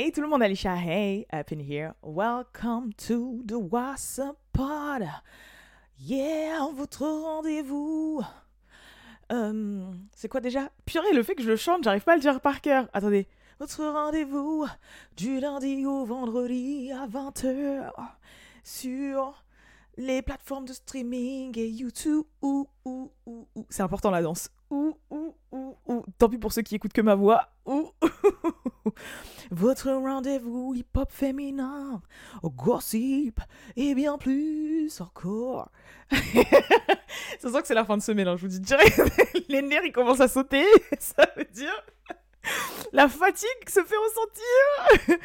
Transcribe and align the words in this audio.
Hey 0.00 0.12
tout 0.12 0.20
le 0.20 0.28
monde, 0.28 0.44
Alicia, 0.44 0.76
hey, 0.76 1.26
up 1.32 1.50
in 1.50 1.58
here. 1.58 1.92
Welcome 2.04 2.92
to 3.08 3.42
the 3.44 3.54
WhatsApp 3.54 4.36
Pod. 4.52 5.08
Yeah, 5.98 6.68
votre 6.72 7.04
rendez-vous. 7.04 8.22
Euh, 9.32 9.92
c'est 10.14 10.28
quoi 10.28 10.40
déjà? 10.40 10.70
Purée, 10.86 11.12
le 11.12 11.24
fait 11.24 11.34
que 11.34 11.42
je 11.42 11.48
le 11.48 11.56
chante, 11.56 11.82
j'arrive 11.82 12.04
pas 12.04 12.12
à 12.12 12.14
le 12.14 12.20
dire 12.20 12.40
par 12.40 12.60
cœur. 12.60 12.88
Attendez. 12.92 13.26
Votre 13.58 13.86
rendez-vous 13.86 14.68
du 15.16 15.40
lundi 15.40 15.84
au 15.84 16.04
vendredi 16.04 16.92
à 16.92 17.08
20h 17.08 17.90
sur 18.62 19.42
les 19.96 20.22
plateformes 20.22 20.64
de 20.64 20.74
streaming 20.74 21.58
et 21.58 21.66
YouTube. 21.66 22.22
Ouh. 22.40 22.68
C'est 23.68 23.82
important 23.82 24.12
la 24.12 24.22
danse. 24.22 24.48
Ouh, 24.70 24.96
ouh, 25.10 25.34
ouh, 25.50 25.76
ouh. 25.86 26.04
Tant 26.18 26.28
pis 26.28 26.38
pour 26.38 26.52
ceux 26.52 26.62
qui 26.62 26.76
écoutent 26.76 26.92
que 26.92 27.00
ma 27.00 27.16
voix. 27.16 27.48
Ouh, 27.66 27.90
Votre 29.50 29.90
rendez-vous 29.90 30.74
hip-hop 30.74 31.10
féminin, 31.10 32.02
gossip 32.42 33.40
et 33.76 33.94
bien 33.94 34.18
plus 34.18 35.00
encore. 35.00 35.70
ça 36.10 37.50
sent 37.50 37.60
que 37.62 37.66
c'est 37.66 37.74
la 37.74 37.84
fin 37.84 37.96
de 37.96 38.02
semaine, 38.02 38.28
hein, 38.28 38.36
je 38.36 38.46
vous 38.46 38.48
dis. 38.48 38.60
Les 39.48 39.62
nerfs 39.62 39.84
ils 39.84 39.92
commencent 39.92 40.20
à 40.20 40.28
sauter. 40.28 40.64
Ça 40.98 41.26
veut 41.36 41.44
dire 41.44 41.84
la 42.92 43.08
fatigue 43.08 43.68
se 43.68 43.82
fait 43.84 43.96
ressentir. 43.96 45.20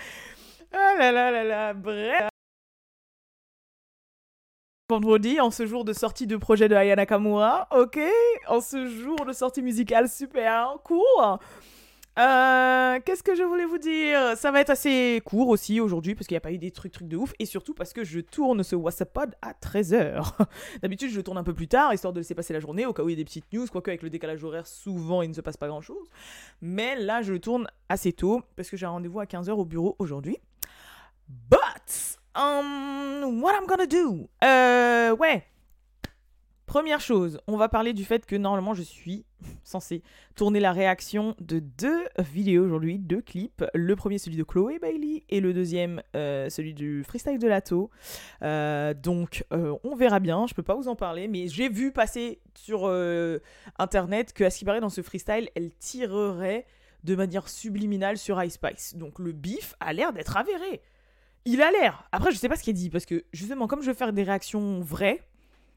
ah 0.74 0.96
là 1.00 1.12
là 1.12 1.32
là 1.32 1.44
là, 1.44 1.74
bref 1.74 2.30
vendredi, 4.90 5.40
en 5.40 5.50
ce 5.50 5.66
jour 5.66 5.86
de 5.86 5.94
sortie 5.94 6.28
de 6.28 6.38
projet 6.38 6.68
de 6.70 6.76
Aya 6.76 6.96
Nakamura, 6.96 7.68
ok 7.72 8.00
En 8.48 8.62
ce 8.62 8.88
jour 8.88 9.26
de 9.26 9.34
sortie 9.34 9.62
musicale 9.62 10.10
super 10.10 10.76
cool 10.84 11.40
euh, 12.20 13.00
Qu'est-ce 13.06 13.24
que 13.24 13.36
je 13.36 13.44
voulais 13.44 13.66
vous 13.66 13.78
dire? 13.78 14.38
Ça 14.38 14.52
va 14.52 14.62
être 14.62 14.70
assez 14.70 15.22
court 15.26 15.50
aussi 15.50 15.80
aujourd'hui 15.80 16.16
parce 16.16 16.28
qu'il 16.28 16.36
n'y 16.36 16.40
a 16.40 16.42
pas 16.42 16.52
eu 16.52 16.58
des 16.58 16.72
trucs 16.72 16.92
trucs 16.92 17.08
de 17.08 17.18
ouf 17.18 17.34
et 17.40 17.46
surtout 17.46 17.74
parce 17.74 17.94
que 17.94 18.04
je 18.04 18.20
tourne 18.20 18.64
ce 18.64 18.76
WhatsApp 18.76 19.14
Pod 19.14 19.36
à 19.42 19.54
13h. 19.54 20.34
D'habitude 20.82 21.10
je 21.12 21.22
tourne 21.22 21.38
un 21.38 21.44
peu 21.44 21.54
plus 21.54 21.68
tard 21.68 21.94
histoire 21.94 22.14
de 22.14 22.20
laisser 22.20 22.36
passer 22.36 22.54
la 22.54 22.60
journée 22.60 22.86
au 22.86 22.94
cas 22.94 23.04
où 23.04 23.10
il 23.10 23.14
y 23.14 23.16
a 23.16 23.18
des 23.18 23.26
petites 23.26 23.52
news, 23.52 23.66
quoique 23.72 23.90
avec 23.90 24.04
le 24.04 24.10
décalage 24.10 24.44
horaire 24.44 24.68
souvent 24.68 25.22
il 25.22 25.30
ne 25.30 25.34
se 25.34 25.42
passe 25.42 25.58
pas 25.58 25.68
grand 25.68 25.82
chose. 25.82 26.08
Mais 26.62 26.96
là 26.96 27.22
je 27.22 27.34
tourne 27.34 27.68
assez 27.90 28.14
tôt 28.14 28.42
parce 28.56 28.70
que 28.70 28.78
j'ai 28.78 28.86
un 28.86 28.90
rendez-vous 28.90 29.20
à 29.20 29.26
15h 29.26 29.52
au 29.52 29.66
bureau 29.66 29.96
aujourd'hui. 30.00 30.38
But 31.28 32.20
Um, 32.36 33.42
what 33.42 33.54
I'm 33.54 33.68
gonna 33.68 33.86
do? 33.86 34.28
Euh, 34.44 35.16
ouais. 35.16 35.46
Première 36.74 37.02
chose, 37.02 37.40
on 37.46 37.56
va 37.56 37.70
parler 37.70 37.94
du 37.94 38.04
fait 38.04 38.26
que 38.26 38.36
normalement 38.36 38.74
je 38.74 38.82
suis 38.82 39.26
censé 39.64 40.02
tourner 40.34 40.60
la 40.60 40.72
réaction 40.72 41.36
de 41.40 41.60
deux 41.60 42.02
vidéos 42.18 42.66
aujourd'hui, 42.66 42.98
deux 42.98 43.22
clips. 43.22 43.64
Le 43.76 43.96
premier 43.96 44.18
celui 44.18 44.38
de 44.38 44.44
Chloé 44.44 44.80
Bailey 44.80 45.24
et 45.30 45.40
le 45.40 45.54
deuxième 45.54 46.02
euh, 46.16 46.50
celui 46.50 46.74
du 46.74 47.04
freestyle 47.04 47.38
de 47.38 47.48
Lato. 47.48 47.92
Euh, 48.42 48.96
donc 48.96 49.46
euh, 49.54 49.76
on 49.84 49.94
verra 49.96 50.20
bien, 50.20 50.48
je 50.48 50.56
peux 50.56 50.64
pas 50.64 50.74
vous 50.74 50.88
en 50.88 50.96
parler, 50.96 51.28
mais 51.28 51.48
j'ai 51.48 51.70
vu 51.70 51.92
passer 51.92 52.42
sur 52.56 52.92
internet 53.78 54.34
que 54.34 54.44
à 54.44 54.50
ce 54.50 54.58
qui 54.58 54.66
paraît 54.66 54.82
dans 54.82 54.90
ce 54.90 55.04
freestyle, 55.04 55.50
elle 55.54 55.70
tirerait 55.76 56.66
de 57.04 57.16
manière 57.16 57.50
subliminale 57.50 58.18
sur 58.18 58.44
Ice 58.44 58.54
Spice. 58.54 58.96
Donc 58.96 59.20
le 59.20 59.32
bif 59.32 59.76
a 59.80 59.94
l'air 59.94 60.12
d'être 60.12 60.38
avéré. 60.38 60.82
Il 61.46 61.62
a 61.62 61.70
l'air. 61.70 62.10
Après, 62.12 62.32
je 62.32 62.38
sais 62.38 62.50
pas 62.50 62.56
ce 62.56 62.64
qu'il 62.64 62.74
dit 62.74 62.90
parce 62.90 63.06
que 63.06 63.26
justement, 63.32 63.68
comme 63.68 63.84
je 63.84 63.90
veux 63.90 63.94
faire 63.94 64.12
des 64.12 64.24
réactions 64.24 64.80
vraies, 64.80 65.22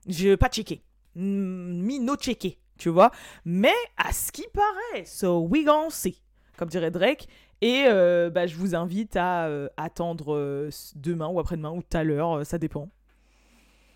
je 0.09 0.35
pas 0.37 0.49
checker. 0.49 0.81
Mi 1.17 1.99
no 1.99 2.17
checker, 2.17 2.59
tu 2.79 2.91
vois. 2.91 3.11
Mais 3.45 3.75
à 3.97 4.13
ce 4.13 4.31
qui 4.31 4.45
paraît, 4.53 5.05
so 5.05 5.41
we 5.41 5.65
gonna 5.65 5.91
see, 5.91 6.21
comme 6.57 6.69
dirait 6.69 6.91
Drake. 6.91 7.27
Et 7.63 7.85
euh, 7.87 8.29
bah, 8.29 8.47
je 8.47 8.55
vous 8.57 8.75
invite 8.75 9.17
à 9.17 9.47
euh, 9.47 9.69
attendre 9.79 10.35
euh, 10.35 10.71
demain 10.95 11.29
ou 11.29 11.41
après-demain 11.41 11.71
ou 11.71 11.83
tout 11.83 11.97
à 11.97 12.05
l'heure, 12.05 12.45
ça 12.45 12.59
dépend. 12.59 12.91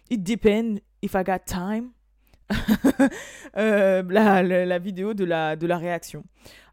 It 0.09 0.23
depends 0.23 0.79
if 1.03 1.15
I 1.15 1.23
got 1.23 1.41
time. 1.47 1.91
la, 3.55 4.43
la, 4.43 4.79
vidéo 4.79 5.15
de 5.15 5.25
la, 5.25 5.57
de 5.57 5.67
la 5.67 5.79
réaction. 5.79 6.25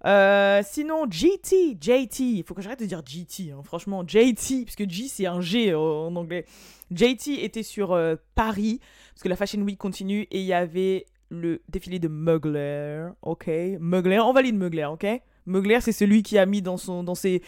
Euh, 0.05 0.61
sinon, 0.63 1.05
JT, 1.09 1.77
JT, 1.81 2.23
il 2.23 2.43
faut 2.43 2.53
que 2.53 2.61
j'arrête 2.61 2.79
de 2.79 2.85
dire 2.85 3.01
GT, 3.05 3.51
hein, 3.51 3.61
franchement, 3.63 4.03
JT, 4.07 4.63
parce 4.63 4.75
que 4.75 4.87
G 4.87 5.07
c'est 5.07 5.25
un 5.25 5.41
G 5.41 5.73
en 5.73 6.15
anglais. 6.15 6.45
JT 6.91 7.43
était 7.43 7.63
sur 7.63 7.93
euh, 7.93 8.15
Paris, 8.35 8.79
parce 9.13 9.23
que 9.23 9.29
la 9.29 9.35
Fashion 9.35 9.61
Week 9.61 9.77
continue, 9.77 10.21
et 10.31 10.39
il 10.39 10.45
y 10.45 10.53
avait 10.53 11.05
le 11.29 11.61
défilé 11.67 11.99
de 11.99 12.07
Mugler, 12.07 13.07
ok? 13.21 13.47
Mugler, 13.79 14.19
on 14.19 14.33
valide 14.33 14.55
Mugler, 14.55 14.85
ok? 14.85 15.05
Mugler, 15.45 15.79
c'est 15.81 15.91
celui 15.91 16.23
qui 16.23 16.37
a 16.37 16.45
mis 16.45 16.61
dans 16.61 16.77
son, 16.77 17.03
dans 17.03 17.15
ses, 17.15 17.41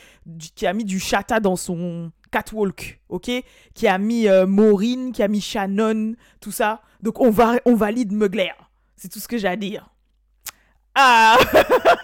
qui 0.56 0.66
a 0.66 0.74
mis 0.74 0.86
du 0.86 1.00
chata 1.00 1.40
dans 1.40 1.56
son 1.56 2.12
catwalk, 2.32 3.00
ok? 3.10 3.32
Qui 3.74 3.88
a 3.88 3.98
mis 3.98 4.28
euh, 4.28 4.46
Maureen, 4.46 5.12
qui 5.12 5.24
a 5.24 5.28
mis 5.28 5.42
Shannon, 5.42 6.16
tout 6.42 6.52
ça. 6.52 6.82
Donc 7.02 7.20
on 7.20 7.30
va, 7.30 7.60
on 7.66 7.76
valide 7.76 8.12
Mugler. 8.12 8.52
C'est 8.96 9.10
tout 9.10 9.20
ce 9.20 9.28
que 9.28 9.38
j'ai 9.38 9.48
à 9.48 9.56
dire. 9.56 9.90
Ah 10.96 11.38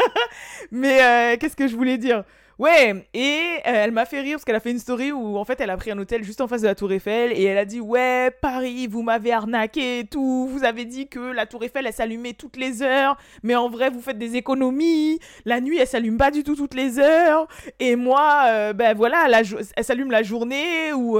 Mais 0.71 1.01
euh, 1.01 1.37
qu'est-ce 1.37 1.55
que 1.55 1.67
je 1.67 1.75
voulais 1.75 1.97
dire? 1.97 2.23
Ouais, 2.57 3.05
et 3.13 3.57
euh, 3.67 3.83
elle 3.83 3.91
m'a 3.91 4.05
fait 4.05 4.21
rire 4.21 4.35
parce 4.35 4.45
qu'elle 4.45 4.55
a 4.55 4.61
fait 4.61 4.71
une 4.71 4.79
story 4.79 5.11
où 5.11 5.35
en 5.35 5.43
fait 5.43 5.59
elle 5.59 5.69
a 5.69 5.75
pris 5.75 5.91
un 5.91 5.99
hôtel 5.99 6.23
juste 6.23 6.39
en 6.39 6.47
face 6.47 6.61
de 6.61 6.67
la 6.67 6.75
Tour 6.75 6.89
Eiffel 6.93 7.33
et 7.33 7.43
elle 7.43 7.57
a 7.57 7.65
dit 7.65 7.81
Ouais, 7.81 8.31
Paris, 8.41 8.87
vous 8.87 9.03
m'avez 9.03 9.33
arnaqué 9.33 9.99
et 9.99 10.05
tout. 10.05 10.47
Vous 10.49 10.63
avez 10.63 10.85
dit 10.85 11.09
que 11.09 11.19
la 11.19 11.45
Tour 11.47 11.65
Eiffel 11.65 11.85
elle 11.85 11.91
s'allumait 11.93 12.31
toutes 12.31 12.55
les 12.55 12.81
heures, 12.81 13.17
mais 13.43 13.55
en 13.55 13.69
vrai 13.69 13.89
vous 13.89 13.99
faites 13.99 14.17
des 14.17 14.37
économies. 14.37 15.19
La 15.43 15.59
nuit 15.59 15.79
elle 15.79 15.87
s'allume 15.87 16.17
pas 16.17 16.31
du 16.31 16.43
tout 16.43 16.55
toutes 16.55 16.75
les 16.75 16.97
heures. 16.97 17.45
Et 17.81 17.97
moi, 17.97 18.43
euh, 18.47 18.71
ben 18.71 18.95
voilà, 18.95 19.27
elle 19.75 19.83
s'allume 19.83 20.11
la 20.11 20.23
journée 20.23 20.93
ou 20.93 21.19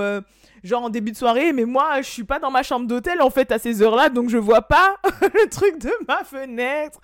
genre 0.65 0.83
en 0.83 0.89
début 0.89 1.11
de 1.11 1.17
soirée, 1.17 1.53
mais 1.53 1.65
moi, 1.65 2.01
je 2.01 2.09
suis 2.09 2.23
pas 2.23 2.39
dans 2.39 2.51
ma 2.51 2.63
chambre 2.63 2.87
d'hôtel 2.87 3.21
en 3.21 3.29
fait 3.29 3.51
à 3.51 3.59
ces 3.59 3.81
heures-là, 3.81 4.09
donc 4.09 4.29
je 4.29 4.37
vois 4.37 4.63
pas 4.63 4.97
le 5.21 5.49
truc 5.49 5.77
de 5.79 5.91
ma 6.07 6.23
fenêtre. 6.23 6.99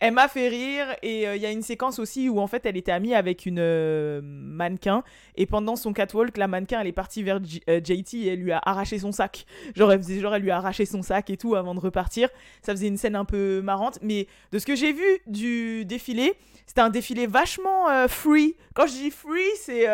Elle 0.00 0.14
m'a 0.14 0.28
fait 0.28 0.48
rire 0.48 0.86
et 1.02 1.28
euh, 1.28 1.36
il 1.36 1.42
y 1.42 1.46
a 1.46 1.50
une 1.50 1.60
séquence 1.60 1.98
aussi 1.98 2.30
où 2.30 2.40
en 2.40 2.46
fait 2.46 2.64
elle 2.64 2.78
était 2.78 2.90
amie 2.90 3.14
avec 3.14 3.44
une 3.44 3.58
euh, 3.58 4.22
mannequin 4.24 5.04
et 5.36 5.44
pendant 5.44 5.76
son 5.76 5.92
catwalk 5.92 6.38
la 6.38 6.48
mannequin 6.48 6.80
elle 6.80 6.86
est 6.86 6.92
partie 6.92 7.22
vers 7.22 7.38
euh, 7.68 7.80
JT 7.84 8.16
et 8.16 8.28
elle 8.28 8.40
lui 8.40 8.52
a 8.52 8.62
arraché 8.64 8.98
son 8.98 9.12
sac. 9.12 9.44
Genre 9.76 9.92
elle, 9.92 9.98
faisait, 9.98 10.20
genre 10.20 10.34
elle 10.34 10.42
lui 10.42 10.50
a 10.50 10.56
arraché 10.56 10.86
son 10.86 11.02
sac 11.02 11.28
et 11.28 11.36
tout 11.36 11.54
avant 11.54 11.74
de 11.74 11.80
repartir. 11.80 12.30
Ça 12.62 12.72
faisait 12.72 12.88
une 12.88 12.96
scène 12.96 13.14
un 13.14 13.26
peu 13.26 13.60
marrante 13.60 13.98
mais 14.00 14.26
de 14.52 14.58
ce 14.58 14.64
que 14.64 14.74
j'ai 14.74 14.94
vu 14.94 15.04
du 15.26 15.84
défilé, 15.84 16.32
c'était 16.66 16.80
un 16.80 16.88
défilé 16.90 17.26
vachement 17.26 18.08
free. 18.08 18.56
Quand 18.74 18.86
je 18.86 18.92
dis 18.92 19.10
free, 19.10 19.50
c'est 19.56 19.86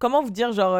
comment 0.00 0.22
vous 0.22 0.30
dire 0.30 0.52
genre 0.52 0.76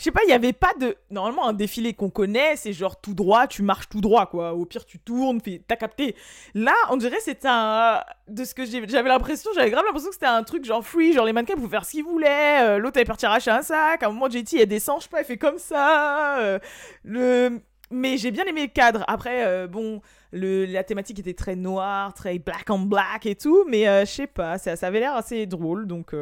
je 0.00 0.04
sais 0.04 0.12
pas, 0.12 0.22
il 0.24 0.28
n'y 0.28 0.32
avait 0.32 0.54
pas 0.54 0.72
de. 0.80 0.96
Normalement, 1.10 1.46
un 1.46 1.52
défilé 1.52 1.92
qu'on 1.92 2.08
connaît, 2.08 2.56
c'est 2.56 2.72
genre 2.72 2.98
tout 2.98 3.12
droit, 3.12 3.46
tu 3.46 3.62
marches 3.62 3.90
tout 3.90 4.00
droit, 4.00 4.24
quoi. 4.24 4.54
Au 4.54 4.64
pire, 4.64 4.86
tu 4.86 4.98
tournes, 4.98 5.42
t'as 5.68 5.76
capté. 5.76 6.16
Là, 6.54 6.72
on 6.88 6.96
dirait 6.96 7.20
c'était 7.20 7.48
un. 7.50 8.02
De 8.26 8.44
ce 8.44 8.54
que 8.54 8.64
j'avais 8.64 9.10
l'impression, 9.10 9.50
j'avais 9.54 9.70
grave 9.70 9.84
l'impression 9.84 10.08
que 10.08 10.14
c'était 10.14 10.24
un 10.24 10.42
truc 10.42 10.64
genre 10.64 10.82
free, 10.82 11.12
genre 11.12 11.26
les 11.26 11.34
mannequins 11.34 11.54
pouvaient 11.54 11.68
faire 11.68 11.84
ce 11.84 11.90
qu'ils 11.90 12.04
voulaient. 12.04 12.62
Euh, 12.62 12.78
l'autre, 12.78 12.98
elle 12.98 13.04
parti 13.04 13.26
arracher 13.26 13.50
un 13.50 13.60
sac. 13.60 14.02
À 14.02 14.06
un 14.06 14.08
moment, 14.10 14.30
JT, 14.30 14.62
elle 14.62 14.68
descend, 14.68 15.00
je 15.00 15.02
sais 15.02 15.10
pas, 15.10 15.20
elle 15.20 15.26
fait 15.26 15.36
comme 15.36 15.58
ça. 15.58 16.38
Euh, 16.38 16.58
le. 17.04 17.60
Mais 17.90 18.16
j'ai 18.16 18.30
bien 18.30 18.44
aimé 18.44 18.62
le 18.62 18.68
cadre. 18.68 19.04
Après, 19.06 19.44
euh, 19.44 19.66
bon, 19.66 20.00
le, 20.32 20.64
la 20.64 20.82
thématique 20.82 21.18
était 21.18 21.34
très 21.34 21.56
noire, 21.56 22.14
très 22.14 22.38
black 22.38 22.70
on 22.70 22.78
black 22.78 23.26
et 23.26 23.34
tout. 23.34 23.66
Mais 23.68 23.84
je 24.06 24.10
sais 24.10 24.26
pas, 24.26 24.56
ça, 24.56 24.76
ça 24.76 24.86
avait 24.86 25.00
l'air 25.00 25.14
assez 25.14 25.44
drôle. 25.44 25.86
Donc. 25.86 26.14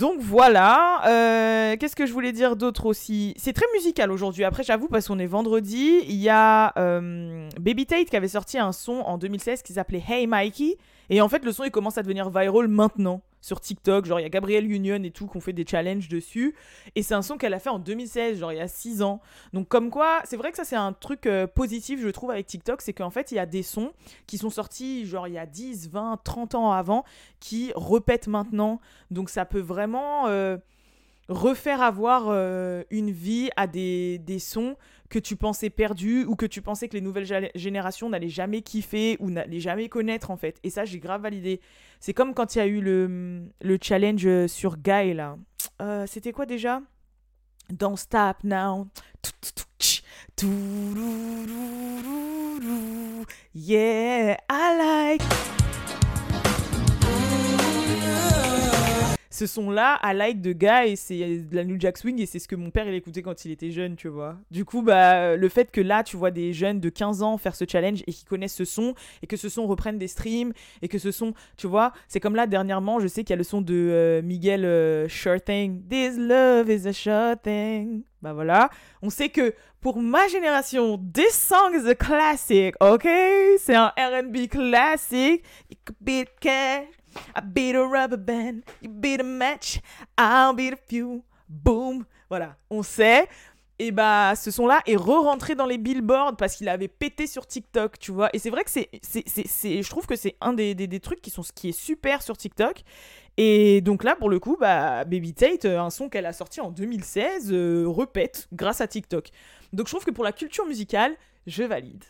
Donc 0.00 0.18
voilà, 0.18 1.02
euh, 1.08 1.76
qu'est-ce 1.76 1.94
que 1.94 2.06
je 2.06 2.12
voulais 2.14 2.32
dire 2.32 2.56
d'autre 2.56 2.86
aussi? 2.86 3.34
C'est 3.36 3.52
très 3.52 3.66
musical 3.74 4.10
aujourd'hui, 4.10 4.44
après 4.44 4.62
j'avoue 4.62 4.88
parce 4.88 5.06
qu'on 5.06 5.18
est 5.18 5.26
vendredi, 5.26 6.00
il 6.08 6.16
y 6.16 6.30
a 6.30 6.72
euh, 6.78 7.46
Baby 7.60 7.84
Tate 7.84 8.08
qui 8.08 8.16
avait 8.16 8.28
sorti 8.28 8.56
un 8.56 8.72
son 8.72 8.94
en 8.94 9.18
2016 9.18 9.60
qui 9.60 9.74
s'appelait 9.74 10.02
Hey 10.08 10.26
Mikey, 10.26 10.78
et 11.10 11.20
en 11.20 11.28
fait 11.28 11.44
le 11.44 11.52
son 11.52 11.64
il 11.64 11.70
commence 11.70 11.98
à 11.98 12.02
devenir 12.02 12.30
viral 12.30 12.66
maintenant 12.66 13.20
sur 13.40 13.60
TikTok. 13.60 14.04
Genre, 14.04 14.20
il 14.20 14.22
y 14.22 14.26
a 14.26 14.30
Gabrielle 14.30 14.70
Union 14.70 15.02
et 15.02 15.10
tout 15.10 15.26
qui 15.26 15.36
ont 15.36 15.40
fait 15.40 15.52
des 15.52 15.66
challenges 15.66 16.08
dessus. 16.08 16.54
Et 16.94 17.02
c'est 17.02 17.14
un 17.14 17.22
son 17.22 17.36
qu'elle 17.36 17.54
a 17.54 17.58
fait 17.58 17.70
en 17.70 17.78
2016, 17.78 18.38
genre 18.38 18.52
il 18.52 18.58
y 18.58 18.60
a 18.60 18.68
6 18.68 19.02
ans. 19.02 19.20
Donc, 19.52 19.68
comme 19.68 19.90
quoi, 19.90 20.20
c'est 20.24 20.36
vrai 20.36 20.50
que 20.50 20.56
ça, 20.56 20.64
c'est 20.64 20.76
un 20.76 20.92
truc 20.92 21.26
euh, 21.26 21.46
positif, 21.46 22.00
je 22.00 22.08
trouve, 22.08 22.30
avec 22.30 22.46
TikTok. 22.46 22.82
C'est 22.82 22.92
qu'en 22.92 23.10
fait, 23.10 23.32
il 23.32 23.36
y 23.36 23.38
a 23.40 23.46
des 23.46 23.62
sons 23.62 23.92
qui 24.26 24.38
sont 24.38 24.50
sortis, 24.50 25.06
genre, 25.06 25.28
il 25.28 25.34
y 25.34 25.38
a 25.38 25.46
10, 25.46 25.90
20, 25.90 26.20
30 26.22 26.54
ans 26.54 26.72
avant, 26.72 27.04
qui 27.40 27.72
répètent 27.76 28.28
maintenant. 28.28 28.80
Donc, 29.10 29.30
ça 29.30 29.44
peut 29.44 29.60
vraiment. 29.60 30.26
Euh, 30.28 30.58
refaire 31.30 31.80
avoir 31.80 32.24
euh, 32.26 32.82
une 32.90 33.12
vie 33.12 33.50
à 33.56 33.68
des, 33.68 34.18
des 34.18 34.40
sons 34.40 34.76
que 35.10 35.18
tu 35.18 35.36
pensais 35.36 35.68
perdus 35.68 36.24
ou 36.24 36.36
que 36.36 36.46
tu 36.46 36.62
pensais 36.62 36.88
que 36.88 36.94
les 36.94 37.00
nouvelles 37.00 37.50
générations 37.54 38.08
n'allaient 38.08 38.28
jamais 38.28 38.62
kiffer 38.62 39.16
ou 39.20 39.30
n'allaient 39.30 39.60
jamais 39.60 39.88
connaître 39.88 40.30
en 40.30 40.36
fait. 40.36 40.58
Et 40.62 40.70
ça, 40.70 40.84
j'ai 40.84 41.00
grave 41.00 41.22
validé. 41.22 41.60
C'est 41.98 42.14
comme 42.14 42.32
quand 42.32 42.54
il 42.54 42.58
y 42.58 42.60
a 42.62 42.66
eu 42.66 42.80
le, 42.80 43.42
le 43.60 43.78
challenge 43.82 44.46
sur 44.46 44.78
Guy 44.78 45.12
là. 45.12 45.36
Euh, 45.82 46.06
c'était 46.06 46.32
quoi 46.32 46.46
déjà? 46.46 46.80
Don't 47.68 47.96
Stop 47.96 48.38
Now. 48.44 48.88
Yeah, 53.52 54.36
I 54.48 55.18
like. 55.18 55.59
Ce 59.40 59.46
son-là 59.46 59.94
à 59.94 60.12
like 60.12 60.42
de 60.42 60.52
gars 60.52 60.84
et 60.84 60.96
c'est 60.96 61.38
de 61.38 61.56
la 61.56 61.64
New 61.64 61.80
Jack 61.80 61.96
Swing 61.96 62.20
et 62.20 62.26
c'est 62.26 62.38
ce 62.38 62.46
que 62.46 62.56
mon 62.56 62.70
père 62.70 62.86
il 62.86 62.94
écoutait 62.94 63.22
quand 63.22 63.46
il 63.46 63.50
était 63.50 63.70
jeune, 63.70 63.96
tu 63.96 64.08
vois. 64.08 64.36
Du 64.50 64.66
coup, 64.66 64.82
bah, 64.82 65.34
le 65.34 65.48
fait 65.48 65.70
que 65.70 65.80
là, 65.80 66.04
tu 66.04 66.18
vois 66.18 66.30
des 66.30 66.52
jeunes 66.52 66.78
de 66.78 66.90
15 66.90 67.22
ans 67.22 67.38
faire 67.38 67.54
ce 67.54 67.64
challenge 67.66 68.02
et 68.06 68.12
qui 68.12 68.26
connaissent 68.26 68.54
ce 68.54 68.66
son 68.66 68.94
et 69.22 69.26
que 69.26 69.38
ce 69.38 69.48
son 69.48 69.66
reprenne 69.66 69.96
des 69.96 70.08
streams 70.08 70.52
et 70.82 70.88
que 70.88 70.98
ce 70.98 71.10
son, 71.10 71.32
tu 71.56 71.66
vois, 71.66 71.92
c'est 72.06 72.20
comme 72.20 72.34
là, 72.36 72.46
dernièrement, 72.46 73.00
je 73.00 73.06
sais 73.06 73.24
qu'il 73.24 73.30
y 73.30 73.32
a 73.32 73.38
le 73.38 73.44
son 73.44 73.62
de 73.62 73.74
euh, 73.74 74.22
Miguel 74.22 74.64
euh. 74.66 75.08
This 75.08 76.18
love 76.18 76.68
is 76.68 76.86
a 76.86 76.92
sure 76.92 77.36
thing. 77.42 78.02
Bah 78.20 78.34
voilà. 78.34 78.68
On 79.00 79.08
sait 79.08 79.30
que 79.30 79.54
pour 79.80 80.02
ma 80.02 80.28
génération, 80.28 80.98
this 81.14 81.32
song 81.32 81.72
is 81.74 81.88
a 81.88 81.94
classic, 81.94 82.74
ok? 82.80 83.08
C'est 83.58 83.74
un 83.74 83.90
RB 83.96 84.48
classique. 84.48 85.42
I 87.36 87.40
beat 87.44 87.74
a 87.74 87.84
rubber 87.84 88.16
band, 88.16 88.62
you 88.82 88.90
beat 88.90 89.20
a 89.20 89.24
match, 89.24 89.80
I'll 90.18 90.54
beat 90.54 90.72
a 90.72 90.76
few, 90.76 91.22
boom. 91.48 92.04
Voilà, 92.28 92.56
on 92.70 92.82
sait. 92.82 93.28
Et 93.82 93.92
bah, 93.92 94.34
ce 94.36 94.50
son-là 94.50 94.82
est 94.86 94.94
re-rentré 94.94 95.54
dans 95.54 95.64
les 95.64 95.78
billboards 95.78 96.36
parce 96.36 96.54
qu'il 96.54 96.68
avait 96.68 96.86
pété 96.86 97.26
sur 97.26 97.46
TikTok, 97.46 97.98
tu 97.98 98.12
vois. 98.12 98.28
Et 98.34 98.38
c'est 98.38 98.50
vrai 98.50 98.62
que 98.62 98.70
c'est, 98.70 98.90
c'est, 99.00 99.24
c'est, 99.26 99.82
je 99.82 99.88
trouve 99.88 100.06
que 100.06 100.16
c'est 100.16 100.36
un 100.42 100.52
des, 100.52 100.74
des, 100.74 100.86
des, 100.86 101.00
trucs 101.00 101.22
qui, 101.22 101.30
sont, 101.30 101.40
qui 101.54 101.70
est 101.70 101.72
super 101.72 102.22
sur 102.22 102.36
TikTok. 102.36 102.82
Et 103.38 103.80
donc 103.80 104.04
là, 104.04 104.16
pour 104.16 104.28
le 104.28 104.38
coup, 104.38 104.58
bah, 104.60 105.06
Baby 105.06 105.32
Tate, 105.32 105.64
euh, 105.64 105.80
un 105.80 105.88
son 105.88 106.10
qu'elle 106.10 106.26
a 106.26 106.34
sorti 106.34 106.60
en 106.60 106.70
2016, 106.70 107.52
euh, 107.52 107.84
repète 107.88 108.48
grâce 108.52 108.82
à 108.82 108.86
TikTok. 108.86 109.30
Donc 109.72 109.86
je 109.86 109.92
trouve 109.92 110.04
que 110.04 110.10
pour 110.10 110.24
la 110.24 110.32
culture 110.32 110.66
musicale, 110.66 111.16
je 111.46 111.62
valide. 111.62 112.04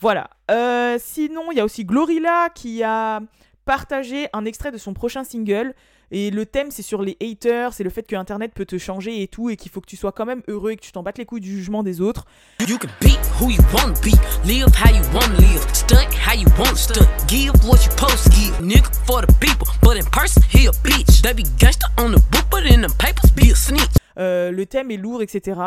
Voilà. 0.00 0.30
Euh, 0.50 0.96
sinon, 0.98 1.52
il 1.52 1.58
y 1.58 1.60
a 1.60 1.66
aussi 1.66 1.84
Glorilla 1.84 2.48
qui 2.54 2.82
a 2.82 3.20
partager 3.64 4.28
un 4.32 4.44
extrait 4.44 4.72
de 4.72 4.78
son 4.78 4.94
prochain 4.94 5.24
single. 5.24 5.74
Et 6.10 6.30
le 6.30 6.46
thème, 6.46 6.70
c'est 6.70 6.82
sur 6.82 7.02
les 7.02 7.16
haters, 7.20 7.72
c'est 7.72 7.82
le 7.82 7.90
fait 7.90 8.06
que 8.06 8.14
Internet 8.14 8.52
peut 8.54 8.66
te 8.66 8.78
changer 8.78 9.22
et 9.22 9.28
tout, 9.28 9.50
et 9.50 9.56
qu'il 9.56 9.70
faut 9.70 9.80
que 9.80 9.86
tu 9.86 9.96
sois 9.96 10.12
quand 10.12 10.26
même 10.26 10.42
heureux 10.48 10.72
et 10.72 10.76
que 10.76 10.82
tu 10.82 10.92
t'en 10.92 11.02
battes 11.02 11.18
les 11.18 11.24
couilles 11.24 11.40
du 11.40 11.50
jugement 11.50 11.82
des 11.82 12.00
autres. 12.00 12.24
You 12.68 12.78
can 12.78 12.88
be 13.00 13.12
who 13.40 13.50
you 13.50 13.60
want 13.72 13.94
be, 14.02 14.12
live 14.46 14.68
how 14.76 14.90
you 14.90 15.02
want 15.12 15.32
live, 15.38 15.66
stunt 15.72 16.12
how 16.14 16.36
you 16.36 16.46
want 16.58 16.76
stunt, 16.76 17.08
give 17.26 17.52
what 17.64 17.78
you 17.84 17.90
post 17.96 18.30
give, 18.30 18.54
nigga 18.60 18.88
for 19.06 19.22
the 19.22 19.32
people, 19.40 19.66
but 19.82 19.96
in 19.96 20.04
person 20.10 20.42
he 20.52 20.68
a 20.68 20.72
bitch. 20.82 21.22
They 21.22 21.34
be 21.34 21.44
gangster 21.58 21.88
on 21.98 22.12
the 22.12 22.20
book, 22.30 22.44
but 22.50 22.64
in 22.70 22.82
the 22.82 22.94
papers 22.98 23.32
be 23.34 23.50
a 23.50 23.56
snitch. 23.56 23.96
Euh, 24.18 24.52
le 24.52 24.66
thème 24.66 24.90
est 24.90 24.96
lourd, 24.96 25.22
etc. 25.22 25.58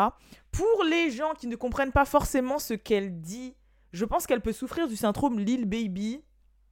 Pour 0.52 0.84
les 0.88 1.10
gens 1.10 1.34
qui 1.38 1.46
ne 1.46 1.56
comprennent 1.56 1.92
pas 1.92 2.06
forcément 2.06 2.58
ce 2.58 2.74
qu'elle 2.74 3.20
dit, 3.20 3.54
je 3.92 4.04
pense 4.04 4.26
qu'elle 4.26 4.40
peut 4.40 4.52
souffrir 4.52 4.88
du 4.88 4.96
syndrome 4.96 5.38
Lil 5.38 5.66
Baby. 5.66 6.22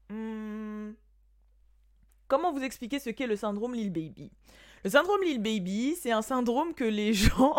Hmm 0.08 0.92
Comment 2.28 2.52
vous 2.52 2.62
expliquer 2.62 2.98
ce 2.98 3.10
qu'est 3.10 3.26
le 3.26 3.36
syndrome 3.36 3.74
Lil 3.74 3.92
Baby? 3.92 4.32
Le 4.84 4.90
syndrome 4.90 5.22
Lil 5.22 5.40
Baby, 5.40 5.94
c'est 6.00 6.12
un 6.12 6.22
syndrome 6.22 6.74
que 6.74 6.84
les 6.84 7.12
gens 7.14 7.54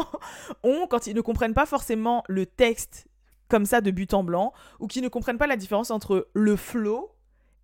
ont 0.64 0.88
quand 0.88 1.08
ils 1.08 1.16
ne 1.16 1.22
comprennent 1.22 1.54
pas 1.54 1.66
forcément 1.66 2.24
le 2.28 2.46
texte 2.46 3.08
comme 3.48 3.66
ça 3.66 3.82
de 3.82 3.92
but 3.92 4.14
en 4.14 4.24
blanc, 4.24 4.54
ou 4.80 4.88
qui 4.88 5.02
ne 5.02 5.08
comprennent 5.08 5.38
pas 5.38 5.48
la 5.48 5.56
différence 5.56 5.90
entre 5.90 6.28
le 6.34 6.56
flow 6.56 7.16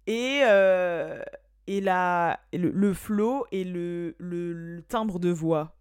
et, 0.07 0.41
euh, 0.43 1.21
et 1.67 1.81
la, 1.81 2.39
le, 2.53 2.93
flow 2.93 3.45
et 3.51 3.63
le, 3.63 4.15
le, 4.17 4.81
timbre 4.87 5.19
de 5.19 5.29
voix. 5.29 5.75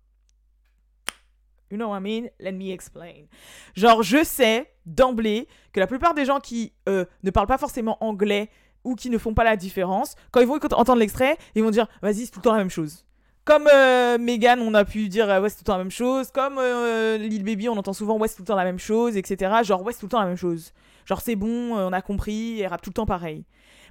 You 1.70 1.78
know 1.78 1.88
what 1.88 1.98
I 1.98 2.00
mean? 2.00 2.28
Let 2.38 2.52
me 2.52 2.70
explain. 2.70 3.26
Genre, 3.74 4.02
je 4.02 4.24
sais 4.24 4.74
d'emblée 4.84 5.48
que 5.72 5.80
la 5.80 5.86
plupart 5.86 6.14
des 6.14 6.24
gens 6.24 6.40
qui 6.40 6.72
euh, 6.88 7.04
ne 7.22 7.30
parlent 7.30 7.46
pas 7.46 7.58
forcément 7.58 7.96
anglais 8.04 8.50
ou 8.84 8.94
qui 8.94 9.10
ne 9.10 9.18
font 9.18 9.34
pas 9.34 9.44
la 9.44 9.56
différence, 9.56 10.16
quand 10.30 10.40
ils 10.40 10.46
vont 10.46 10.56
entendre 10.56 10.98
l'extrait, 10.98 11.36
ils 11.54 11.62
vont 11.62 11.70
dire 11.70 11.86
vas-y, 12.02 12.26
c'est 12.26 12.30
tout 12.30 12.40
le 12.40 12.44
temps 12.44 12.52
la 12.52 12.58
même 12.58 12.70
chose. 12.70 13.04
Comme 13.44 13.68
euh, 13.72 14.18
Megan, 14.18 14.60
on 14.60 14.72
a 14.74 14.84
pu 14.84 15.08
dire 15.08 15.26
ouais, 15.26 15.48
c'est 15.48 15.56
tout 15.56 15.62
le 15.62 15.66
temps 15.66 15.76
la 15.76 15.84
même 15.84 15.90
chose. 15.90 16.30
Comme 16.30 16.58
euh, 16.58 17.16
Lil 17.18 17.42
Baby, 17.42 17.68
on 17.68 17.76
entend 17.76 17.92
souvent 17.92 18.16
ouais, 18.18 18.28
c'est 18.28 18.36
tout 18.36 18.42
le 18.42 18.46
temps 18.46 18.56
la 18.56 18.64
même 18.64 18.78
chose, 18.78 19.16
etc. 19.16 19.52
Genre 19.64 19.82
ouais, 19.82 19.92
c'est 19.92 19.98
tout 19.98 20.06
le 20.06 20.10
temps 20.10 20.20
la 20.20 20.26
même 20.26 20.36
chose. 20.36 20.72
Genre 21.06 21.20
c'est 21.20 21.34
bon, 21.34 21.76
euh, 21.76 21.88
on 21.88 21.92
a 21.92 22.02
compris, 22.02 22.60
elle 22.60 22.68
rappe 22.68 22.82
tout 22.82 22.90
le 22.90 22.94
temps 22.94 23.06
pareil. 23.06 23.44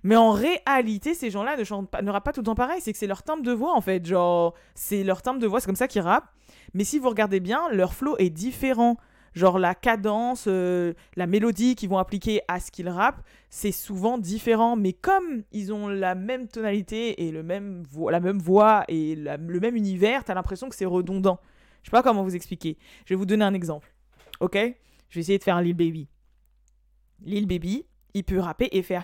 Mais 0.04 0.16
en 0.16 0.32
réalité, 0.32 1.14
ces 1.14 1.30
gens-là 1.30 1.58
ne, 1.58 1.64
chantent 1.64 1.90
pas, 1.90 2.02
ne 2.02 2.10
rappent 2.10 2.24
pas 2.24 2.32
tout 2.32 2.40
le 2.40 2.46
temps 2.46 2.56
pareil. 2.56 2.80
C'est 2.82 2.94
que 2.94 2.98
c'est 2.98 3.08
leur 3.08 3.24
timbre 3.24 3.44
de 3.44 3.52
voix 3.52 3.76
en 3.76 3.82
fait. 3.82 4.06
Genre, 4.06 4.54
c'est 4.74 5.04
leur 5.04 5.22
timbre 5.22 5.40
de 5.40 5.48
voix, 5.48 5.60
c'est 5.60 5.66
comme 5.66 5.76
ça 5.76 5.90
qu'ils 5.90 6.02
rappent. 6.02 6.30
Mais 6.74 6.86
si 6.86 6.98
vous 6.98 7.10
regardez 7.10 7.42
bien, 7.42 7.68
leur 7.72 7.94
flow 7.94 8.16
est 8.20 8.30
différent 8.30 8.96
genre 9.34 9.60
la 9.60 9.76
cadence, 9.76 10.46
euh, 10.48 10.94
la 11.16 11.28
mélodie 11.28 11.76
qu'ils 11.76 11.90
vont 11.90 11.98
appliquer 11.98 12.42
à 12.48 12.60
ce 12.60 12.72
qu'ils 12.72 12.90
rappent, 12.90 13.22
c'est 13.50 13.72
souvent 13.72 14.18
différent. 14.18 14.76
Mais 14.76 14.94
comme 14.94 15.44
ils 15.52 15.74
ont 15.74 15.88
la 15.88 16.16
même 16.16 16.48
tonalité 16.48 17.28
et 17.28 17.32
le 17.32 17.44
même 17.44 17.84
la 18.10 18.20
même 18.20 18.40
voix 18.40 18.84
et 18.88 19.16
le 19.16 19.60
même 19.60 19.76
univers, 19.76 20.24
t'as 20.24 20.34
l'impression 20.34 20.70
que 20.70 20.76
c'est 20.76 20.86
redondant. 20.86 21.40
Je 21.84 21.90
sais 21.90 21.92
pas 21.92 22.04
comment 22.04 22.24
vous 22.24 22.36
expliquer. 22.36 22.78
Je 23.06 23.14
vais 23.14 23.18
vous 23.18 23.26
donner 23.26 23.46
un 23.46 23.54
exemple. 23.54 23.92
Ok? 24.40 24.56
Je 24.56 25.16
vais 25.16 25.22
essayer 25.22 25.38
de 25.38 25.44
faire 25.44 25.58
un 25.58 25.62
Lil 25.62 25.74
Baby. 25.74 26.08
Lil 27.24 27.48
Baby, 27.48 27.86
il 28.14 28.24
peut 28.24 28.40
rapper 28.40 28.70
et 28.72 28.82
faire 28.82 29.04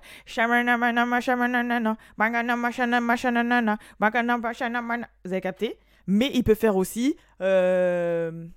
Vous 5.26 5.32
avez 5.32 5.42
capté? 5.42 5.78
Mais 6.08 6.32
il 6.34 6.44
peut 6.44 6.56
faire 6.56 6.78
aussi 6.78 7.18
euh, 7.42 8.48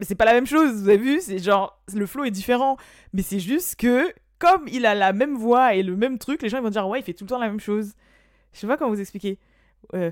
c'est 0.00 0.14
pas 0.14 0.26
la 0.26 0.34
même 0.34 0.46
chose, 0.46 0.82
vous 0.82 0.88
avez 0.88 0.98
vu 0.98 1.20
C'est 1.20 1.38
genre, 1.38 1.82
le 1.94 2.06
flow 2.06 2.24
est 2.24 2.30
différent. 2.30 2.76
Mais 3.12 3.22
c'est 3.22 3.40
juste 3.40 3.76
que, 3.76 4.12
comme 4.38 4.68
il 4.68 4.84
a 4.84 4.94
la 4.94 5.12
même 5.12 5.34
voix 5.34 5.74
et 5.74 5.82
le 5.82 5.96
même 5.96 6.18
truc, 6.18 6.42
les 6.42 6.48
gens 6.48 6.60
vont 6.60 6.68
dire, 6.68 6.86
ouais, 6.86 7.00
il 7.00 7.02
fait 7.02 7.14
tout 7.14 7.24
le 7.24 7.30
temps 7.30 7.38
la 7.38 7.48
même 7.48 7.60
chose. 7.60 7.94
Je 8.52 8.58
sais 8.60 8.66
pas 8.66 8.76
comment 8.76 8.90
vous 8.90 9.00
expliquer. 9.00 9.38
Euh, 9.94 10.10